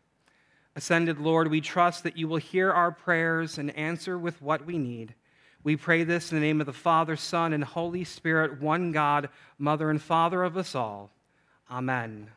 [0.76, 4.76] Ascended Lord, we trust that you will hear our prayers and answer with what we
[4.76, 5.14] need.
[5.64, 9.30] We pray this in the name of the Father, Son, and Holy Spirit, one God,
[9.58, 11.10] Mother and Father of us all.
[11.70, 12.28] Amen.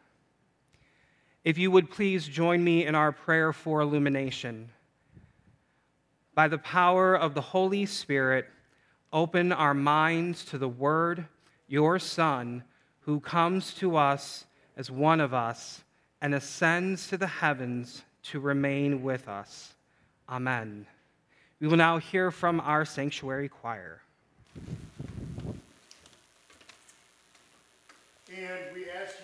[1.44, 4.70] If you would please join me in our prayer for illumination.
[6.36, 8.48] By the power of the Holy Spirit,
[9.12, 11.26] open our minds to the Word,
[11.68, 12.64] your Son,
[13.02, 14.46] who comes to us
[14.78, 15.84] as one of us
[16.22, 19.74] and ascends to the heavens to remain with us.
[20.30, 20.86] Amen.
[21.60, 24.02] We will now hear from our sanctuary choir.
[28.34, 29.20] And we ask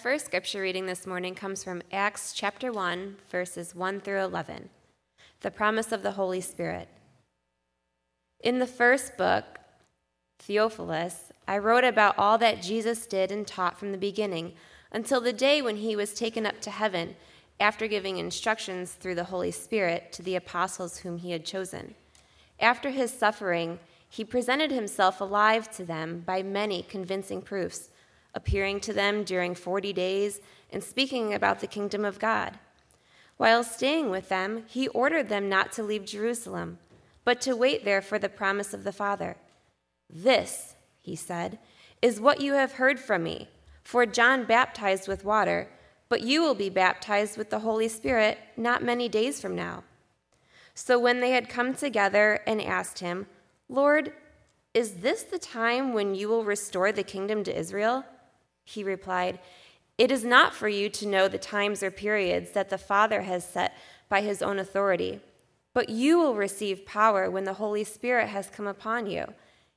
[0.00, 4.70] first scripture reading this morning comes from Acts chapter 1, verses 1 through 11.
[5.42, 6.88] The promise of the Holy Spirit.
[8.42, 9.44] In the first book,
[10.38, 14.54] Theophilus, I wrote about all that Jesus did and taught from the beginning
[14.90, 17.14] until the day when he was taken up to heaven
[17.60, 21.94] after giving instructions through the Holy Spirit to the apostles whom he had chosen.
[22.58, 23.78] After his suffering,
[24.08, 27.89] he presented himself alive to them by many convincing proofs
[28.34, 32.58] appearing to them during 40 days and speaking about the kingdom of God.
[33.36, 36.78] While staying with them, he ordered them not to leave Jerusalem,
[37.24, 39.36] but to wait there for the promise of the Father.
[40.08, 41.58] This, he said,
[42.02, 43.48] is what you have heard from me.
[43.82, 45.68] For John baptized with water,
[46.08, 49.84] but you will be baptized with the Holy Spirit not many days from now.
[50.74, 53.26] So when they had come together and asked him,
[53.68, 54.12] Lord,
[54.72, 58.04] is this the time when you will restore the kingdom to Israel?
[58.70, 59.40] He replied,
[59.98, 63.44] It is not for you to know the times or periods that the Father has
[63.44, 63.76] set
[64.08, 65.20] by his own authority,
[65.74, 69.34] but you will receive power when the Holy Spirit has come upon you,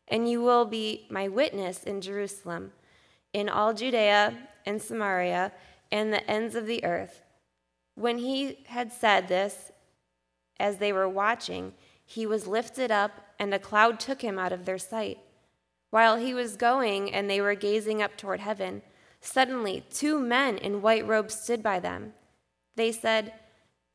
[0.07, 2.71] and you will be my witness in Jerusalem,
[3.33, 5.51] in all Judea and Samaria,
[5.91, 7.23] and the ends of the earth.
[7.95, 9.71] When he had said this,
[10.59, 11.73] as they were watching,
[12.05, 15.17] he was lifted up, and a cloud took him out of their sight.
[15.93, 18.81] While he was going and they were gazing up toward heaven,
[19.21, 22.13] suddenly two men in white robes stood by them.
[22.75, 23.31] They said,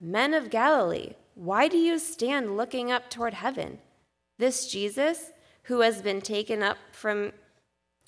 [0.01, 3.81] Men of Galilee, why do you stand looking up toward heaven?
[4.39, 5.33] This Jesus,
[5.65, 7.33] who has been taken up from,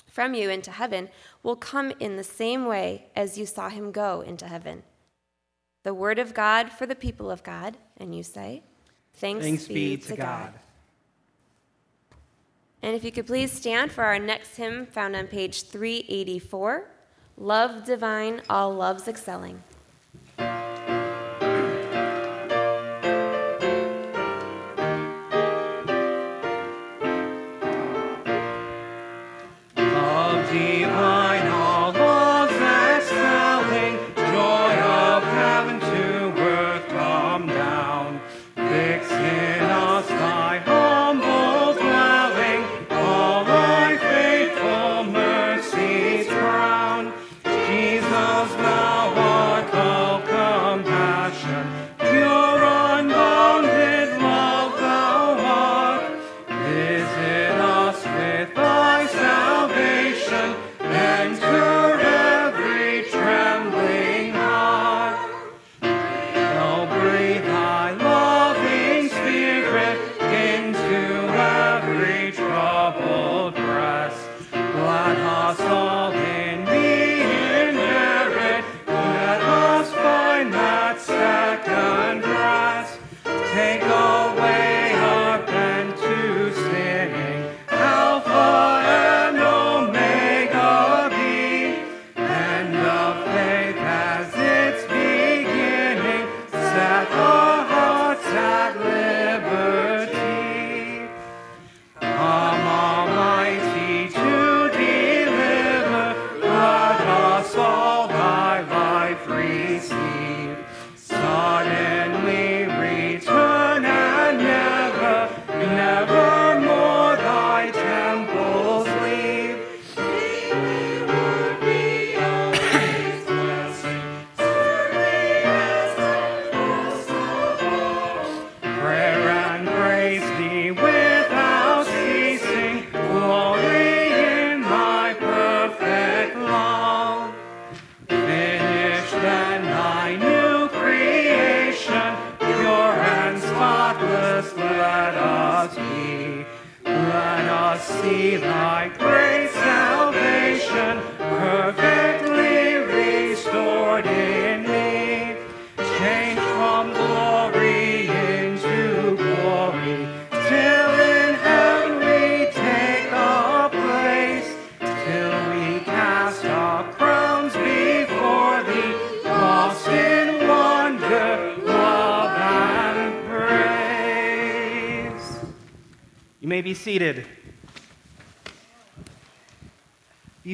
[0.08, 1.08] from you into heaven,
[1.42, 4.84] will come in the same way as you saw him go into heaven.
[5.82, 7.76] The word of God for the people of God.
[7.96, 8.62] And you say,
[9.14, 10.52] Thanks, Thanks be, be to God.
[10.52, 10.60] God.
[12.82, 16.90] And if you could please stand for our next hymn found on page 384
[17.36, 19.62] Love Divine, All Loves Excelling.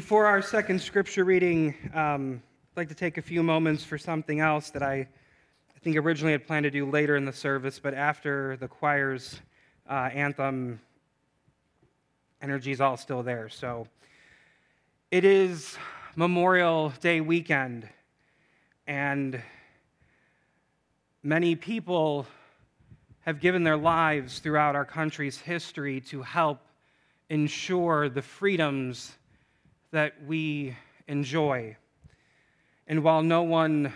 [0.06, 2.40] Before our second scripture reading, um,
[2.70, 6.30] I'd like to take a few moments for something else that I, I think originally
[6.30, 9.40] had planned to do later in the service, but after the choir's
[9.90, 10.80] uh, anthem,
[12.40, 13.48] energy's all still there.
[13.48, 13.88] So
[15.10, 15.76] it is
[16.14, 17.88] Memorial Day weekend,
[18.86, 19.42] and
[21.24, 22.28] many people
[23.22, 26.60] have given their lives throughout our country's history to help
[27.28, 29.16] ensure the freedoms
[29.96, 30.76] that we
[31.08, 31.74] enjoy.
[32.86, 33.92] And while no one, at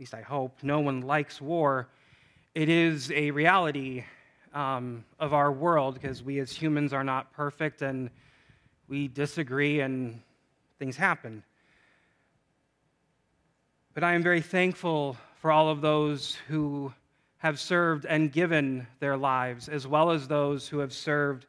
[0.00, 1.86] least I hope, no one likes war,
[2.56, 4.02] it is a reality
[4.52, 8.10] um, of our world because we as humans are not perfect and
[8.88, 10.20] we disagree and
[10.80, 11.44] things happen.
[13.94, 16.92] But I am very thankful for all of those who
[17.38, 21.46] have served and given their lives, as well as those who have served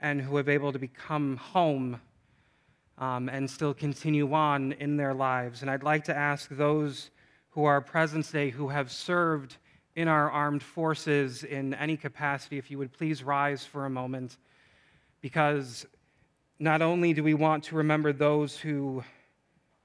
[0.00, 2.00] and who have been able to become home
[2.98, 5.62] um, and still continue on in their lives.
[5.62, 7.10] And I'd like to ask those
[7.50, 9.56] who are present today who have served
[9.94, 14.38] in our armed forces in any capacity, if you would please rise for a moment,
[15.20, 15.86] because
[16.58, 19.04] not only do we want to remember those who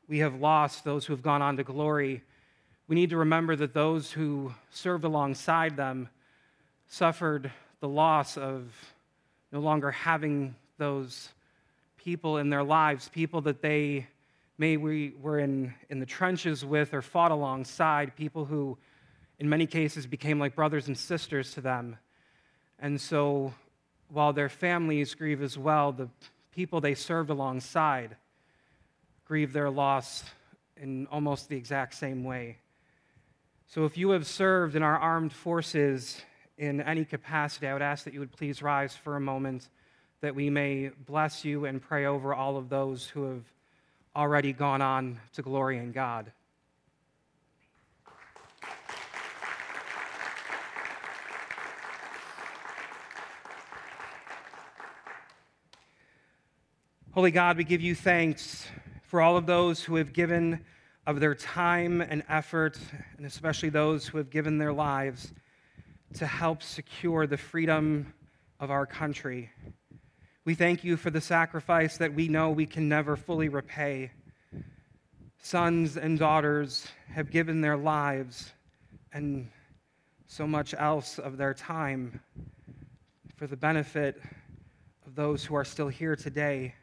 [0.07, 2.23] we have lost, those who have gone on to glory,
[2.87, 6.07] we need to remember that those who served alongside them
[6.87, 7.51] suffered
[7.81, 8.71] the loss of
[9.51, 11.29] no longer having those
[12.07, 14.07] people in their lives, people that they
[14.57, 18.77] may we were in, in the trenches with or fought alongside, people who
[19.39, 21.97] in many cases became like brothers and sisters to them.
[22.79, 23.53] And so
[24.07, 26.07] while their families grieve as well, the
[26.53, 28.15] people they served alongside
[29.25, 30.23] grieve their loss
[30.77, 32.55] in almost the exact same way.
[33.67, 36.21] So if you have served in our armed forces
[36.57, 39.67] in any capacity, I would ask that you would please rise for a moment
[40.21, 43.43] that we may bless you and pray over all of those who have
[44.15, 46.31] already gone on to glory in God.
[57.13, 58.67] Holy God, we give you thanks
[59.03, 60.63] for all of those who have given
[61.07, 62.77] of their time and effort,
[63.17, 65.33] and especially those who have given their lives
[66.15, 68.13] to help secure the freedom
[68.59, 69.49] of our country.
[70.47, 74.11] We thank you for the sacrifice that we know we can never fully repay.
[75.41, 78.53] Sons and daughters have given their lives
[79.11, 79.49] and
[80.25, 82.21] so much else of their time
[83.35, 84.21] for the benefit
[85.05, 86.73] of those who are still here today.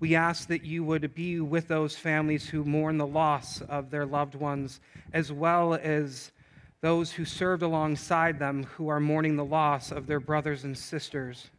[0.00, 4.06] We ask that you would be with those families who mourn the loss of their
[4.06, 4.80] loved ones,
[5.12, 6.32] as well as
[6.80, 11.50] those who served alongside them who are mourning the loss of their brothers and sisters.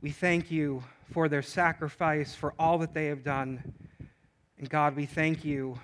[0.00, 3.74] We thank you for their sacrifice, for all that they have done.
[4.56, 5.78] And God, we thank you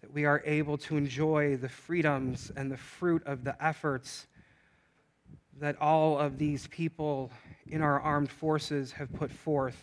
[0.00, 4.26] that we are able to enjoy the freedoms and the fruit of the efforts
[5.60, 7.30] that all of these people
[7.66, 9.76] in our armed forces have put forth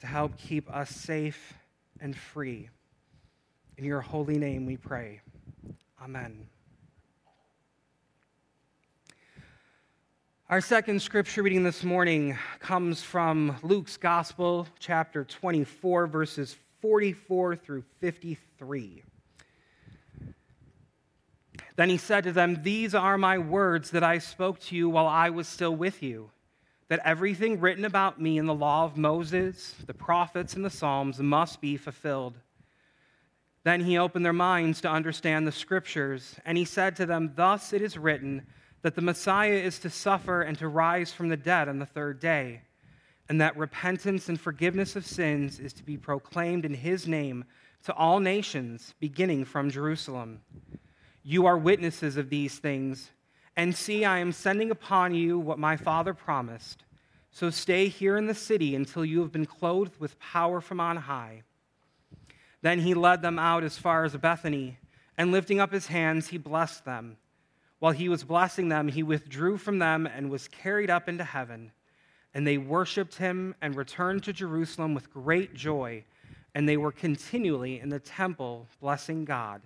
[0.00, 1.52] to help keep us safe
[2.00, 2.70] and free.
[3.76, 5.20] In your holy name we pray.
[6.02, 6.46] Amen.
[10.50, 17.84] Our second scripture reading this morning comes from Luke's Gospel, chapter 24, verses 44 through
[18.00, 19.02] 53.
[21.76, 25.06] Then he said to them, These are my words that I spoke to you while
[25.06, 26.30] I was still with you
[26.88, 31.18] that everything written about me in the law of Moses, the prophets, and the Psalms
[31.18, 32.38] must be fulfilled.
[33.64, 37.74] Then he opened their minds to understand the scriptures, and he said to them, Thus
[37.74, 38.46] it is written
[38.88, 42.18] that the Messiah is to suffer and to rise from the dead on the third
[42.18, 42.62] day,
[43.28, 47.44] and that repentance and forgiveness of sins is to be proclaimed in his name
[47.84, 50.40] to all nations, beginning from Jerusalem.
[51.22, 53.10] You are witnesses of these things.
[53.58, 56.84] And see, I am sending upon you what my father promised.
[57.30, 60.96] So stay here in the city until you have been clothed with power from on
[60.96, 61.42] high.
[62.62, 64.78] Then he led them out as far as Bethany,
[65.18, 67.18] and lifting up his hands, he blessed them.
[67.78, 71.72] While he was blessing them, he withdrew from them and was carried up into heaven.
[72.34, 76.04] And they worshiped him and returned to Jerusalem with great joy,
[76.54, 79.62] and they were continually in the temple blessing God.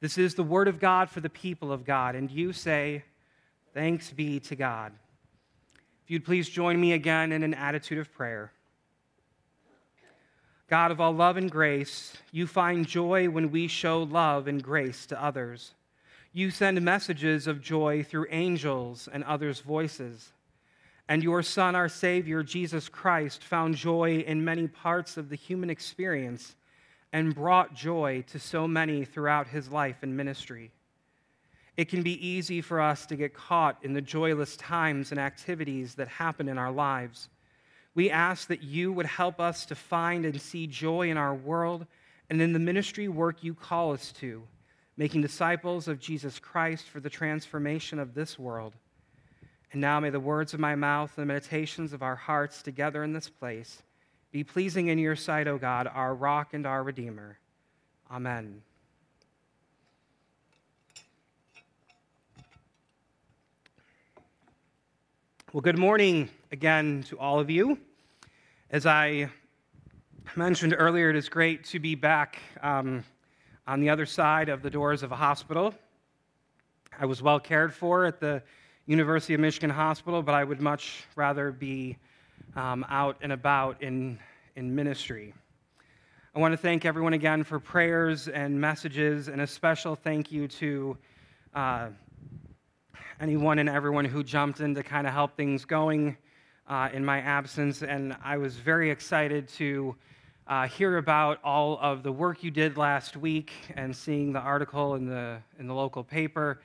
[0.00, 2.14] This is the word of God for the people of God.
[2.14, 3.04] And you say,
[3.74, 4.92] Thanks be to God.
[6.04, 8.52] If you'd please join me again in an attitude of prayer.
[10.68, 15.06] God of all love and grace, you find joy when we show love and grace
[15.06, 15.74] to others.
[16.34, 20.32] You send messages of joy through angels and others' voices.
[21.08, 25.68] And your Son, our Savior, Jesus Christ, found joy in many parts of the human
[25.68, 26.56] experience
[27.12, 30.70] and brought joy to so many throughout his life and ministry.
[31.76, 35.94] It can be easy for us to get caught in the joyless times and activities
[35.96, 37.28] that happen in our lives.
[37.94, 41.86] We ask that you would help us to find and see joy in our world
[42.30, 44.42] and in the ministry work you call us to,
[44.96, 48.74] making disciples of Jesus Christ for the transformation of this world.
[49.72, 53.02] And now may the words of my mouth and the meditations of our hearts together
[53.02, 53.82] in this place
[54.30, 57.38] be pleasing in your sight, O God, our rock and our redeemer.
[58.10, 58.62] Amen.
[65.52, 67.78] Well, good morning again to all of you.
[68.70, 69.28] As I
[70.34, 73.04] mentioned earlier, it is great to be back um,
[73.66, 75.74] on the other side of the doors of a hospital.
[76.98, 78.42] I was well cared for at the
[78.86, 81.96] University of Michigan Hospital, but I would much rather be
[82.56, 84.18] um, out and about in,
[84.56, 85.32] in ministry.
[86.34, 90.48] I want to thank everyone again for prayers and messages, and a special thank you
[90.48, 90.96] to
[91.54, 91.88] uh,
[93.20, 96.16] anyone and everyone who jumped in to kind of help things going
[96.66, 97.82] uh, in my absence.
[97.82, 99.94] And I was very excited to
[100.46, 104.94] uh, hear about all of the work you did last week and seeing the article
[104.94, 106.60] in the, in the local paper.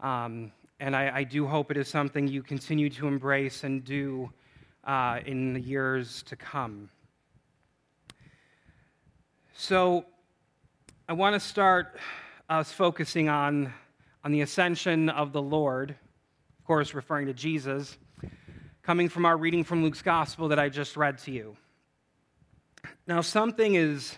[0.00, 4.30] Um, and I, I, do hope it is something you continue to embrace and do
[4.84, 6.90] uh, in the years to come.
[9.54, 10.04] So,
[11.08, 11.98] I want to start
[12.50, 13.72] us focusing on
[14.26, 17.96] on the ascension of the Lord, of course, referring to Jesus,
[18.82, 21.56] coming from our reading from Luke's gospel that I just read to you.
[23.06, 24.16] Now, something is,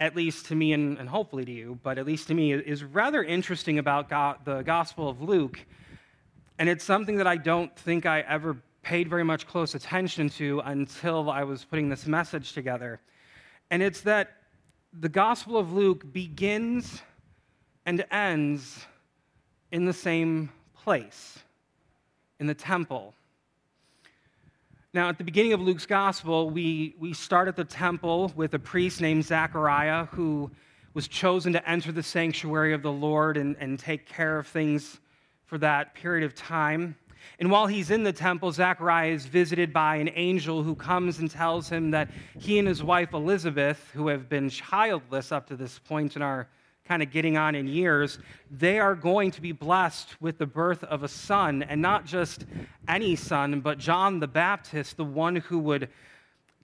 [0.00, 2.84] at least to me and, and hopefully to you, but at least to me, is
[2.84, 5.64] rather interesting about God, the gospel of Luke.
[6.58, 10.60] And it's something that I don't think I ever paid very much close attention to
[10.60, 13.00] until I was putting this message together.
[13.70, 14.36] And it's that
[14.92, 17.02] the Gospel of Luke begins
[17.84, 18.86] and ends
[19.72, 21.40] in the same place,
[22.38, 23.12] in the temple.
[24.96, 28.58] Now, at the beginning of Luke's gospel, we, we start at the temple with a
[28.58, 30.50] priest named Zechariah who
[30.94, 34.98] was chosen to enter the sanctuary of the Lord and, and take care of things
[35.44, 36.96] for that period of time.
[37.38, 41.30] And while he's in the temple, Zechariah is visited by an angel who comes and
[41.30, 45.78] tells him that he and his wife Elizabeth, who have been childless up to this
[45.78, 46.48] point in our
[46.86, 48.18] kind of getting on in years,
[48.50, 52.46] they are going to be blessed with the birth of a son, and not just
[52.88, 55.88] any son, but John the Baptist, the one who would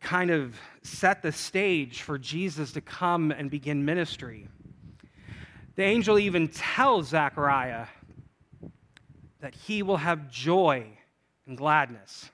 [0.01, 4.49] kind of set the stage for Jesus to come and begin ministry.
[5.77, 7.87] The angel even tells Zechariah
[9.41, 10.87] that he will have joy
[11.47, 12.31] and gladness.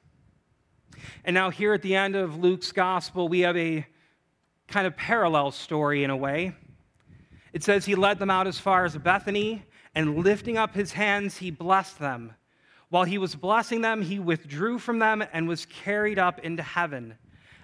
[1.25, 3.87] And now, here at the end of Luke's gospel, we have a
[4.67, 6.55] kind of parallel story in a way.
[7.53, 11.39] It says he led them out as far as Bethany, and lifting up his hands,
[11.39, 12.35] he blessed them.
[12.91, 17.17] While he was blessing them, he withdrew from them and was carried up into heaven.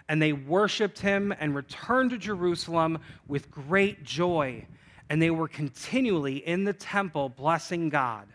[0.08, 4.66] And they worshiped him and returned to Jerusalem with great joy.
[5.08, 8.28] And they were continually in the temple blessing God.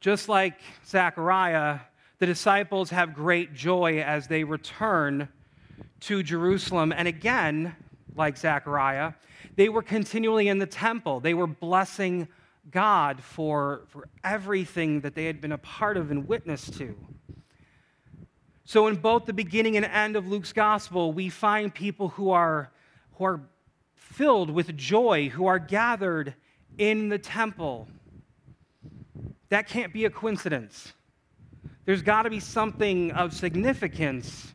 [0.00, 1.80] Just like Zechariah,
[2.18, 5.28] the disciples have great joy as they return
[6.00, 6.92] to Jerusalem.
[6.92, 7.74] And again,
[8.16, 9.12] like Zechariah,
[9.56, 11.20] they were continually in the temple.
[11.20, 12.28] They were blessing
[12.70, 16.96] God for, for everything that they had been a part of and witness to.
[18.66, 22.70] So, in both the beginning and end of Luke's gospel, we find people who are,
[23.16, 23.40] who are
[23.94, 26.34] filled with joy, who are gathered
[26.78, 27.88] in the temple.
[29.50, 30.94] That can't be a coincidence.
[31.84, 34.54] There's got to be something of significance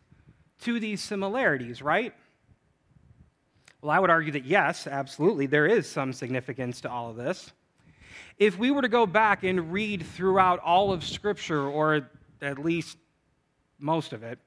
[0.62, 2.14] to these similarities, right?
[3.82, 7.54] Well, I would argue that yes, absolutely, there is some significance to all of this.
[8.38, 12.10] If we were to go back and read throughout all of Scripture, or
[12.42, 12.98] at least
[13.80, 14.38] most of it,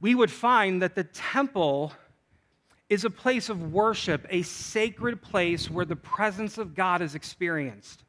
[0.00, 1.94] we would find that the temple
[2.90, 8.04] is a place of worship, a sacred place where the presence of God is experienced.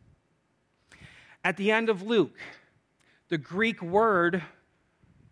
[1.45, 2.37] At the end of Luke,
[3.29, 4.43] the Greek word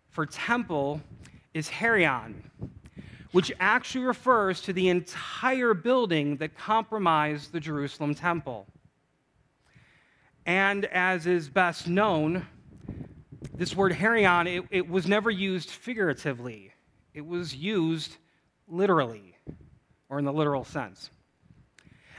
[0.08, 1.02] for temple
[1.52, 2.34] is hieron
[3.32, 8.66] which actually refers to the entire building that compromised the Jerusalem temple.
[10.46, 12.46] And as is best known,
[13.54, 16.72] this word hieron, it, it was never used figuratively,
[17.12, 18.16] it was used
[18.66, 19.36] literally,
[20.08, 21.10] or in the literal sense.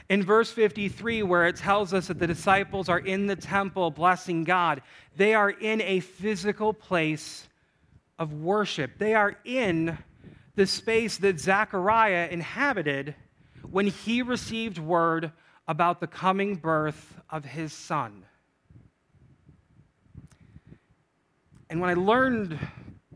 [0.08, 4.42] In verse 53, where it tells us that the disciples are in the temple blessing
[4.42, 4.82] God,
[5.16, 7.48] they are in a physical place
[8.18, 8.98] of worship.
[8.98, 9.96] They are in
[10.60, 13.14] the space that Zechariah inhabited
[13.70, 15.32] when he received word
[15.66, 18.26] about the coming birth of his son.
[21.70, 22.58] And when I learned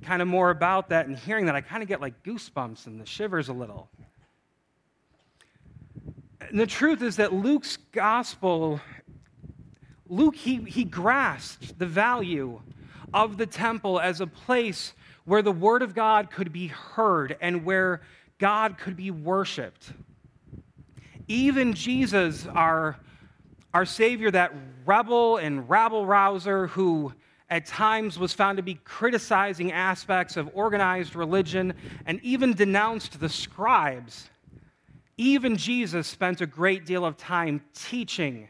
[0.00, 2.98] kind of more about that and hearing that, I kind of get like goosebumps and
[2.98, 3.90] the shivers a little.
[6.40, 8.80] And the truth is that Luke's gospel,
[10.08, 12.62] Luke, he, he grasped the value
[13.12, 14.94] of the temple as a place
[15.24, 18.02] where the word of God could be heard and where
[18.38, 19.92] God could be worshiped.
[21.28, 22.98] Even Jesus, our,
[23.72, 24.52] our Savior, that
[24.84, 27.12] rebel and rabble rouser who
[27.48, 31.74] at times was found to be criticizing aspects of organized religion
[32.06, 34.28] and even denounced the scribes,
[35.16, 38.48] even Jesus spent a great deal of time teaching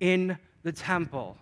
[0.00, 1.38] in the temple.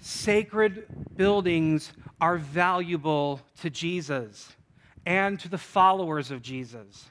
[0.00, 0.86] Sacred
[1.16, 1.92] buildings
[2.24, 4.56] are valuable to Jesus
[5.04, 7.10] and to the followers of Jesus,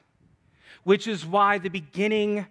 [0.82, 2.44] which is why the beginning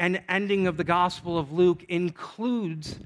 [0.00, 2.98] and ending of the Gospel of Luke includes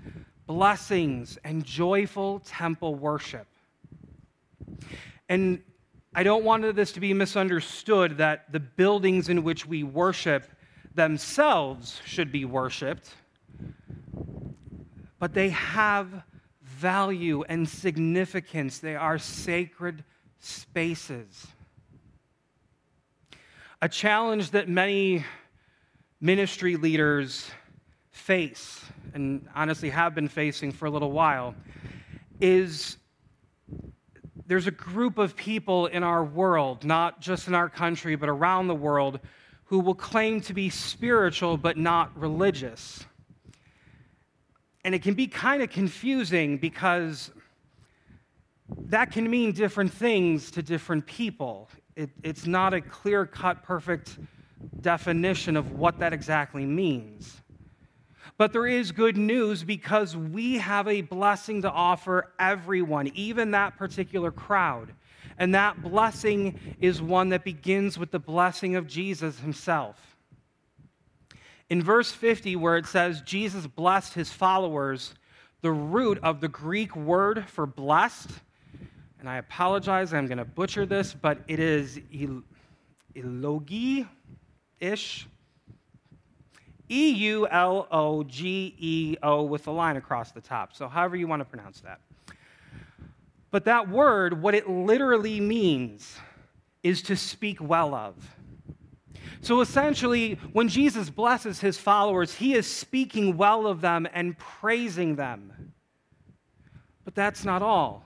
[0.47, 3.47] blessings and joyful temple worship.
[5.29, 5.63] And
[6.15, 10.47] I don't want this to be misunderstood that the buildings in which we worship
[10.95, 13.11] themselves should be worshiped,
[15.19, 16.25] but they have
[16.85, 18.79] value and significance.
[18.79, 20.05] They are sacred
[20.39, 21.47] spaces.
[23.81, 25.25] A challenge that many
[26.21, 27.51] ministry leaders
[28.11, 31.55] face, and honestly have been facing for a little while,
[32.39, 32.99] is
[34.47, 38.67] there's a group of people in our world, not just in our country, but around
[38.67, 39.21] the world,
[39.65, 43.07] who will claim to be spiritual but not religious.
[44.85, 47.31] And it can be kind of confusing because
[48.87, 51.69] that can mean different things to different people.
[51.97, 54.19] It, it's not a clear cut, perfect
[54.81, 57.41] definition of what that exactly means.
[58.37, 63.77] But there is good news because we have a blessing to offer everyone, even that
[63.77, 64.93] particular crowd.
[65.39, 70.14] And that blessing is one that begins with the blessing of Jesus himself.
[71.71, 75.15] In verse 50, where it says Jesus blessed his followers,
[75.63, 78.31] the root of the Greek word for blessed,
[79.19, 81.99] and I apologize, I'm going to butcher this, but it is
[83.17, 84.07] eulogi
[84.81, 85.27] ish.
[86.91, 90.77] E U L O G E O with a line across the top.
[90.77, 92.01] So, however you want to pronounce that.
[93.51, 96.19] But that word, what it literally means,
[96.83, 98.15] is to speak well of.
[99.45, 105.17] So essentially, when Jesus blesses his followers, he is speaking well of them and praising
[105.17, 105.75] them.
[107.05, 108.05] But that's not all.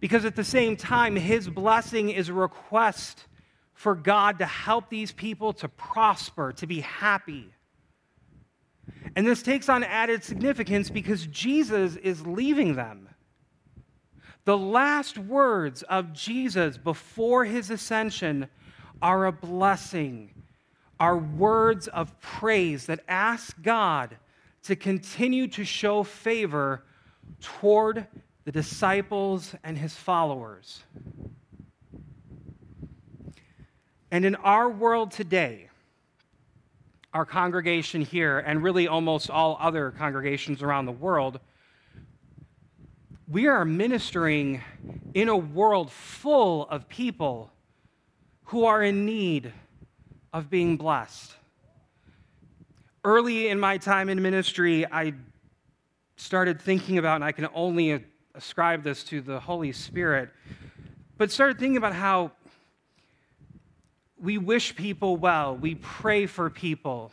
[0.00, 3.26] Because at the same time, his blessing is a request
[3.74, 7.54] for God to help these people to prosper, to be happy.
[9.14, 13.08] And this takes on added significance because Jesus is leaving them.
[14.46, 18.48] The last words of Jesus before his ascension
[19.00, 20.30] are a blessing,
[20.98, 24.16] are words of praise that ask God
[24.64, 26.84] to continue to show favor
[27.40, 28.06] toward
[28.44, 30.82] the disciples and his followers.
[34.10, 35.68] And in our world today,
[37.12, 41.40] our congregation here, and really almost all other congregations around the world,
[43.26, 44.62] we are ministering
[45.14, 47.50] in a world full of people
[48.48, 49.52] who are in need
[50.32, 51.34] of being blessed.
[53.04, 55.12] Early in my time in ministry, I
[56.16, 58.02] started thinking about, and I can only
[58.34, 60.30] ascribe this to the Holy Spirit,
[61.18, 62.32] but started thinking about how
[64.18, 67.12] we wish people well, we pray for people,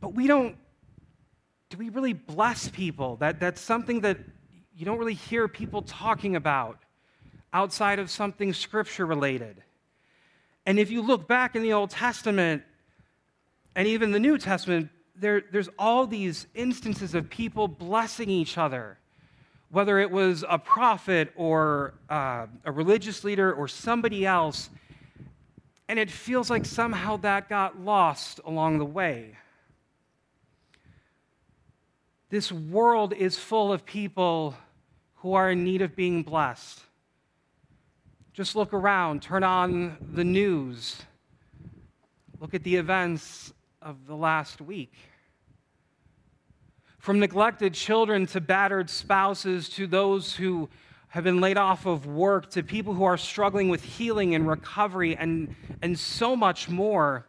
[0.00, 0.54] but we don't,
[1.70, 3.16] do we really bless people?
[3.16, 4.18] That, that's something that
[4.76, 6.78] you don't really hear people talking about
[7.52, 9.62] outside of something scripture related.
[10.66, 12.62] And if you look back in the Old Testament
[13.74, 18.98] and even the New Testament, there, there's all these instances of people blessing each other,
[19.70, 24.70] whether it was a prophet or uh, a religious leader or somebody else.
[25.88, 29.36] And it feels like somehow that got lost along the way.
[32.30, 34.54] This world is full of people
[35.16, 36.80] who are in need of being blessed.
[38.32, 41.02] Just look around, turn on the news,
[42.38, 43.52] look at the events
[43.82, 44.92] of the last week.
[46.98, 50.68] From neglected children to battered spouses to those who
[51.08, 55.16] have been laid off of work to people who are struggling with healing and recovery
[55.16, 57.26] and, and so much more.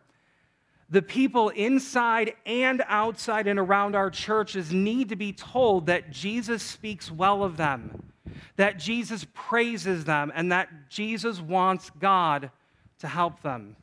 [0.92, 6.62] The people inside and outside and around our churches need to be told that Jesus
[6.62, 8.11] speaks well of them,
[8.56, 12.52] that Jesus praises them, and that Jesus wants God
[13.00, 13.76] to help them.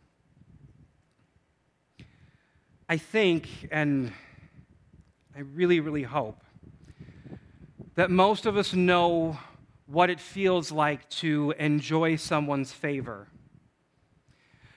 [2.88, 4.12] I think, and
[5.36, 6.42] I really, really hope,
[7.96, 9.38] that most of us know
[9.86, 13.26] what it feels like to enjoy someone's favor.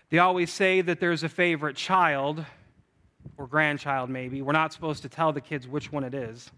[0.10, 2.46] They always say that there's a favorite child,
[3.38, 4.42] or grandchild maybe.
[4.42, 6.52] We're not supposed to tell the kids which one it is.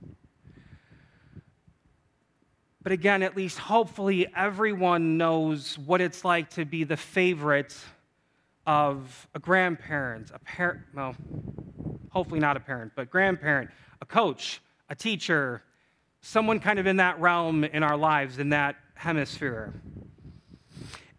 [2.84, 7.76] But again, at least hopefully everyone knows what it's like to be the favorite
[8.68, 11.16] of a grandparent, a parent, well,
[12.10, 13.70] hopefully not a parent, but grandparent,
[14.02, 15.64] a coach, a teacher,
[16.20, 19.74] someone kind of in that realm in our lives, in that hemisphere.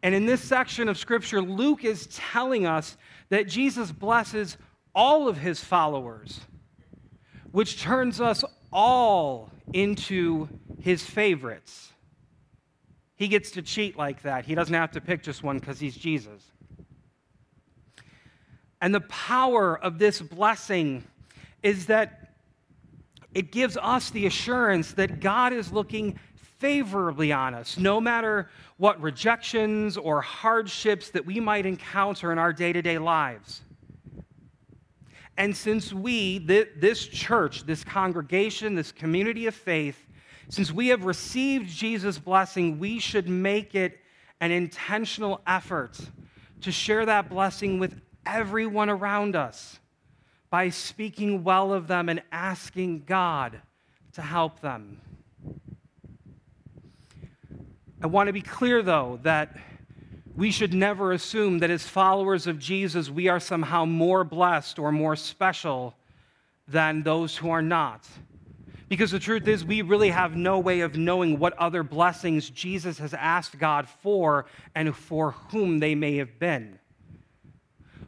[0.02, 2.98] And in this section of Scripture, Luke is telling us
[3.30, 4.58] that Jesus blesses
[4.94, 6.40] all of his followers,
[7.52, 10.48] which turns us all into
[10.80, 11.92] his favorites.
[13.16, 14.44] He gets to cheat like that.
[14.44, 16.42] He doesn't have to pick just one because he's Jesus.
[18.80, 21.04] And the power of this blessing
[21.62, 22.34] is that
[23.32, 26.18] it gives us the assurance that God is looking
[26.58, 32.52] favorably on us, no matter what rejections or hardships that we might encounter in our
[32.52, 33.62] day to day lives.
[35.36, 40.06] And since we, this church, this congregation, this community of faith,
[40.48, 43.98] since we have received Jesus' blessing, we should make it
[44.40, 45.98] an intentional effort
[46.60, 49.78] to share that blessing with everyone around us
[50.50, 53.60] by speaking well of them and asking God
[54.12, 55.00] to help them.
[58.00, 59.56] I want to be clear, though, that
[60.36, 64.92] we should never assume that as followers of Jesus, we are somehow more blessed or
[64.92, 65.94] more special
[66.66, 68.06] than those who are not.
[68.94, 72.96] Because the truth is, we really have no way of knowing what other blessings Jesus
[72.98, 76.78] has asked God for and for whom they may have been.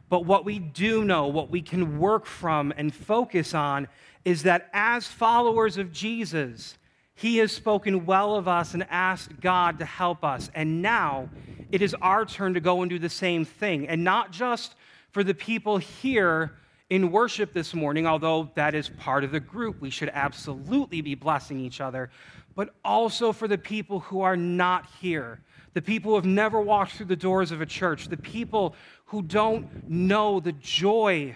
[0.07, 3.89] But what we do know, what we can work from and focus on,
[4.23, 6.77] is that as followers of Jesus,
[7.15, 10.49] he has spoken well of us and asked God to help us.
[10.55, 11.27] And now
[11.69, 13.89] it is our turn to go and do the same thing.
[13.89, 14.73] And not just
[15.11, 16.53] for the people here
[16.89, 19.81] in worship this morning, although that is part of the group.
[19.81, 22.09] We should absolutely be blessing each other,
[22.55, 25.41] but also for the people who are not here,
[25.73, 28.75] the people who have never walked through the doors of a church, the people
[29.05, 31.35] who don't know the joy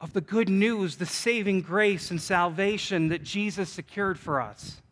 [0.00, 4.82] of the good news, the saving grace and salvation that Jesus secured for us.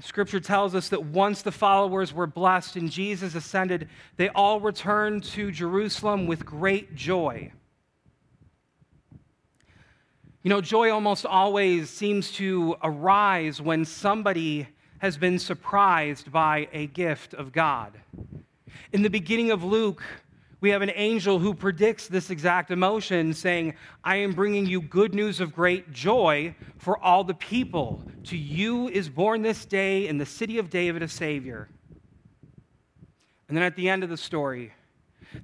[0.00, 5.24] Scripture tells us that once the followers were blessed and Jesus ascended, they all returned
[5.24, 7.52] to Jerusalem with great joy.
[10.42, 14.66] You know, joy almost always seems to arise when somebody
[14.98, 17.92] has been surprised by a gift of God.
[18.92, 20.02] In the beginning of Luke,
[20.62, 25.12] we have an angel who predicts this exact emotion, saying, I am bringing you good
[25.12, 28.00] news of great joy for all the people.
[28.26, 31.68] To you is born this day in the city of David a Savior.
[33.48, 34.72] And then at the end of the story,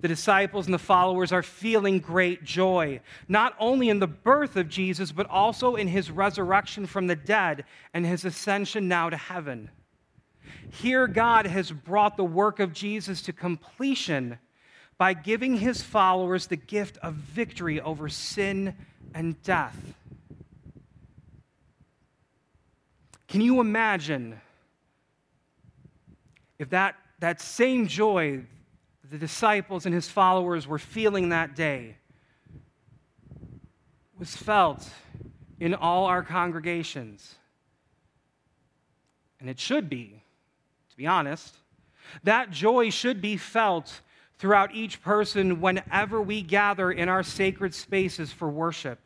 [0.01, 4.69] the disciples and the followers are feeling great joy, not only in the birth of
[4.69, 9.69] Jesus, but also in his resurrection from the dead and his ascension now to heaven.
[10.71, 14.39] Here, God has brought the work of Jesus to completion
[14.99, 18.75] by giving his followers the gift of victory over sin
[19.15, 19.77] and death.
[23.29, 24.41] Can you imagine
[26.59, 28.41] if that, that same joy
[29.11, 31.97] the disciples and his followers were feeling that day
[34.19, 34.91] was felt
[35.61, 37.37] in all our congregations?
[39.41, 40.21] And it should be,
[40.91, 41.55] to be honest.
[42.25, 44.01] That joy should be felt
[44.39, 49.01] throughout each person whenever we gather in our sacred spaces for worship.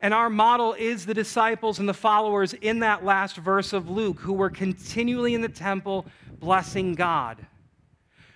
[0.00, 4.20] And our model is the disciples and the followers in that last verse of Luke
[4.20, 6.06] who were continually in the temple
[6.38, 7.44] blessing God.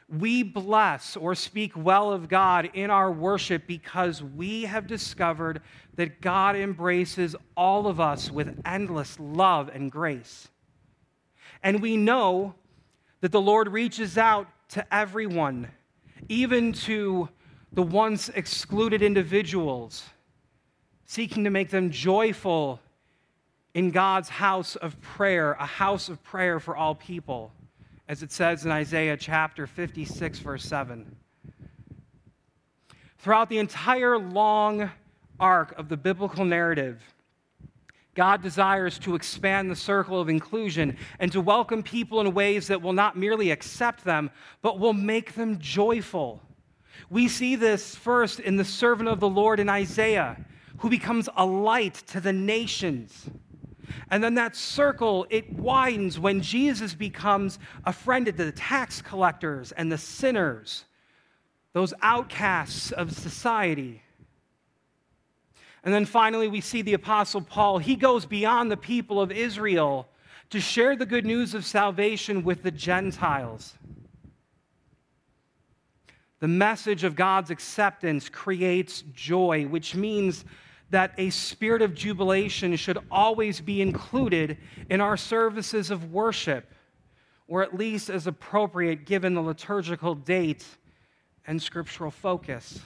[0.09, 5.63] We bless or speak well of God in our worship because we have discovered
[5.95, 10.49] that God embraces all of us with endless love and grace.
[11.63, 12.55] And we know
[13.21, 15.69] that the Lord reaches out to everyone,
[16.31, 17.29] even to
[17.73, 20.05] the once excluded individuals,
[21.05, 22.81] seeking to make them joyful
[23.75, 27.53] in God's house of prayer, a house of prayer for all people,
[28.09, 31.17] as it says in Isaiah chapter 56, verse 7.
[33.19, 34.91] Throughout the entire long
[35.39, 37.03] arc of the biblical narrative,
[38.15, 42.83] God desires to expand the circle of inclusion and to welcome people in ways that
[42.83, 46.43] will not merely accept them, but will make them joyful.
[47.09, 50.37] We see this first in the servant of the Lord in Isaiah,
[50.79, 53.31] who becomes a light to the nations.
[54.11, 59.73] And then that circle, it widens when Jesus becomes a friend to the tax collectors
[59.73, 60.85] and the sinners,
[61.73, 64.02] those outcasts of society.
[65.85, 67.79] And then finally, we see the Apostle Paul.
[67.79, 70.09] He goes beyond the people of Israel
[70.51, 73.75] to share the good news of salvation with the Gentiles.
[76.41, 80.45] The message of God's acceptance creates joy, which means
[80.91, 84.59] that a spirit of jubilation should always be included
[84.91, 86.71] in our services of worship,
[87.49, 90.67] or at least as appropriate given the liturgical date
[91.47, 92.81] and scriptural focus.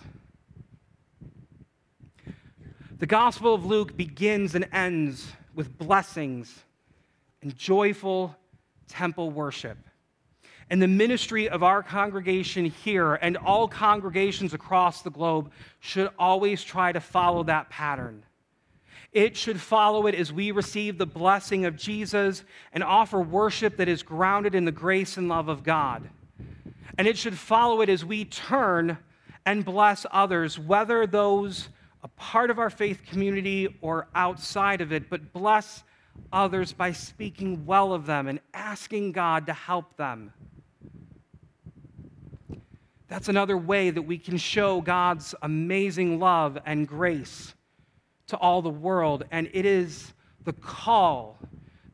[2.99, 6.65] The Gospel of Luke begins and ends with blessings
[7.43, 8.35] and joyful
[8.89, 9.77] temple worship.
[10.71, 16.65] And the ministry of our congregation here and all congregations across the globe should always
[16.65, 18.23] try to follow that pattern.
[19.13, 23.89] It should follow it as we receive the blessing of Jesus and offer worship that
[23.89, 26.09] is grounded in the grace and love of God.
[26.97, 28.97] And it should follow it as we turn
[29.45, 31.69] and bless others, whether those
[32.03, 35.83] a part of our faith community or outside of it, but bless
[36.33, 40.33] others by speaking well of them and asking God to help them.
[43.09, 47.55] That's another way that we can show God's amazing love and grace
[48.29, 49.25] to all the world.
[49.31, 50.13] And it is
[50.45, 51.39] the call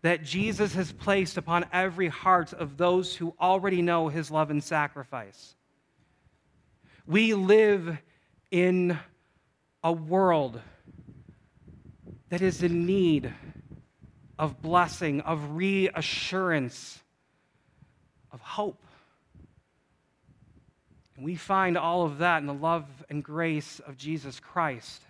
[0.01, 4.63] that Jesus has placed upon every heart of those who already know his love and
[4.63, 5.55] sacrifice.
[7.07, 7.99] We live
[8.51, 8.99] in
[9.83, 10.61] a world
[12.29, 13.33] that is in need
[14.39, 17.01] of blessing, of reassurance,
[18.33, 18.83] of hope.
[21.17, 25.03] And we find all of that in the love and grace of Jesus Christ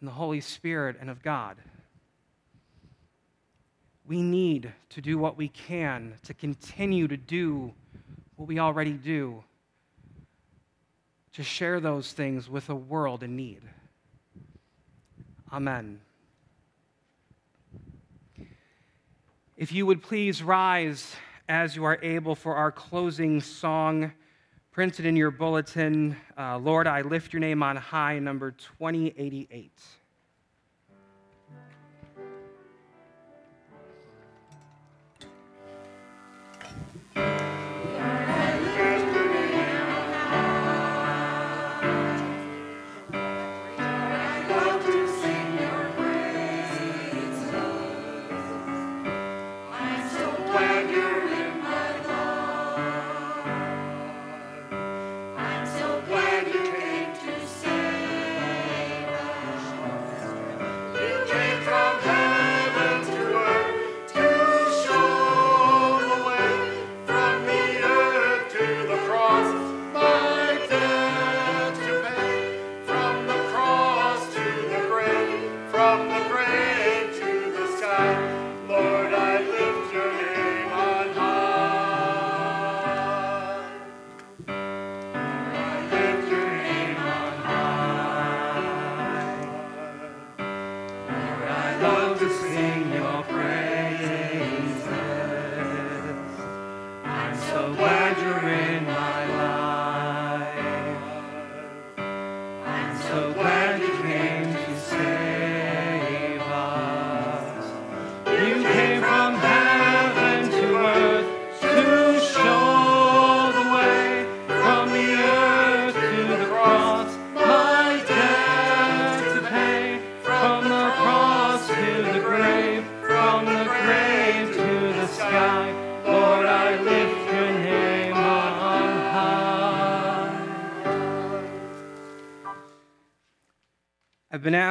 [0.00, 1.56] and the Holy Spirit and of God.
[4.06, 7.72] We need to do what we can to continue to do
[8.36, 9.44] what we already do
[11.34, 13.62] to share those things with a world in need.
[15.52, 16.00] Amen.
[19.56, 21.14] If you would please rise
[21.48, 24.12] as you are able for our closing song,
[24.70, 29.72] printed in your bulletin, uh, Lord, I lift your name on high, number 2088.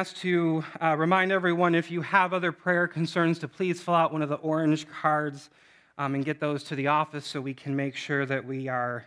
[0.08, 4.22] To uh, remind everyone if you have other prayer concerns to please fill out one
[4.22, 5.50] of the orange cards
[5.98, 9.04] um, and get those to the office so we can make sure that we are,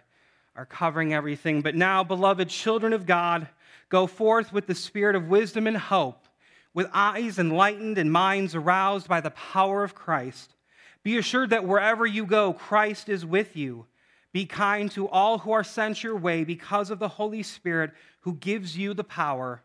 [0.55, 1.63] are covering everything.
[1.63, 3.47] But now, beloved children of God,
[3.89, 6.27] go forth with the spirit of wisdom and hope,
[6.73, 10.53] with eyes enlightened and minds aroused by the power of Christ.
[11.01, 13.87] Be assured that wherever you go, Christ is with you
[14.31, 17.91] Be kind to all who are sent your way because of the Holy Spirit
[18.21, 19.63] who gives you the power.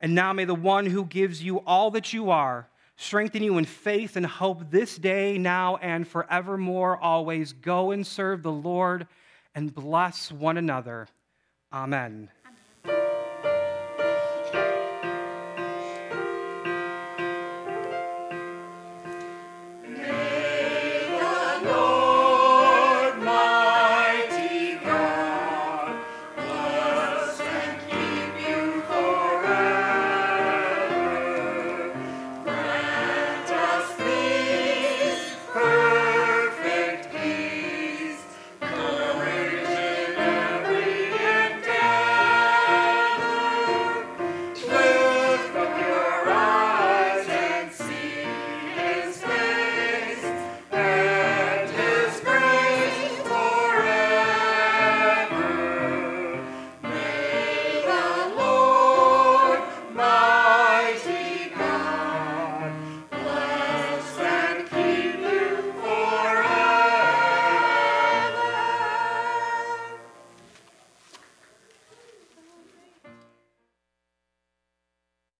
[0.00, 3.64] And now may the one who gives you all that you are strengthen you in
[3.64, 6.96] faith and hope this day, now, and forevermore.
[6.96, 9.06] Always go and serve the Lord
[9.54, 11.08] and bless one another.
[11.72, 12.30] Amen.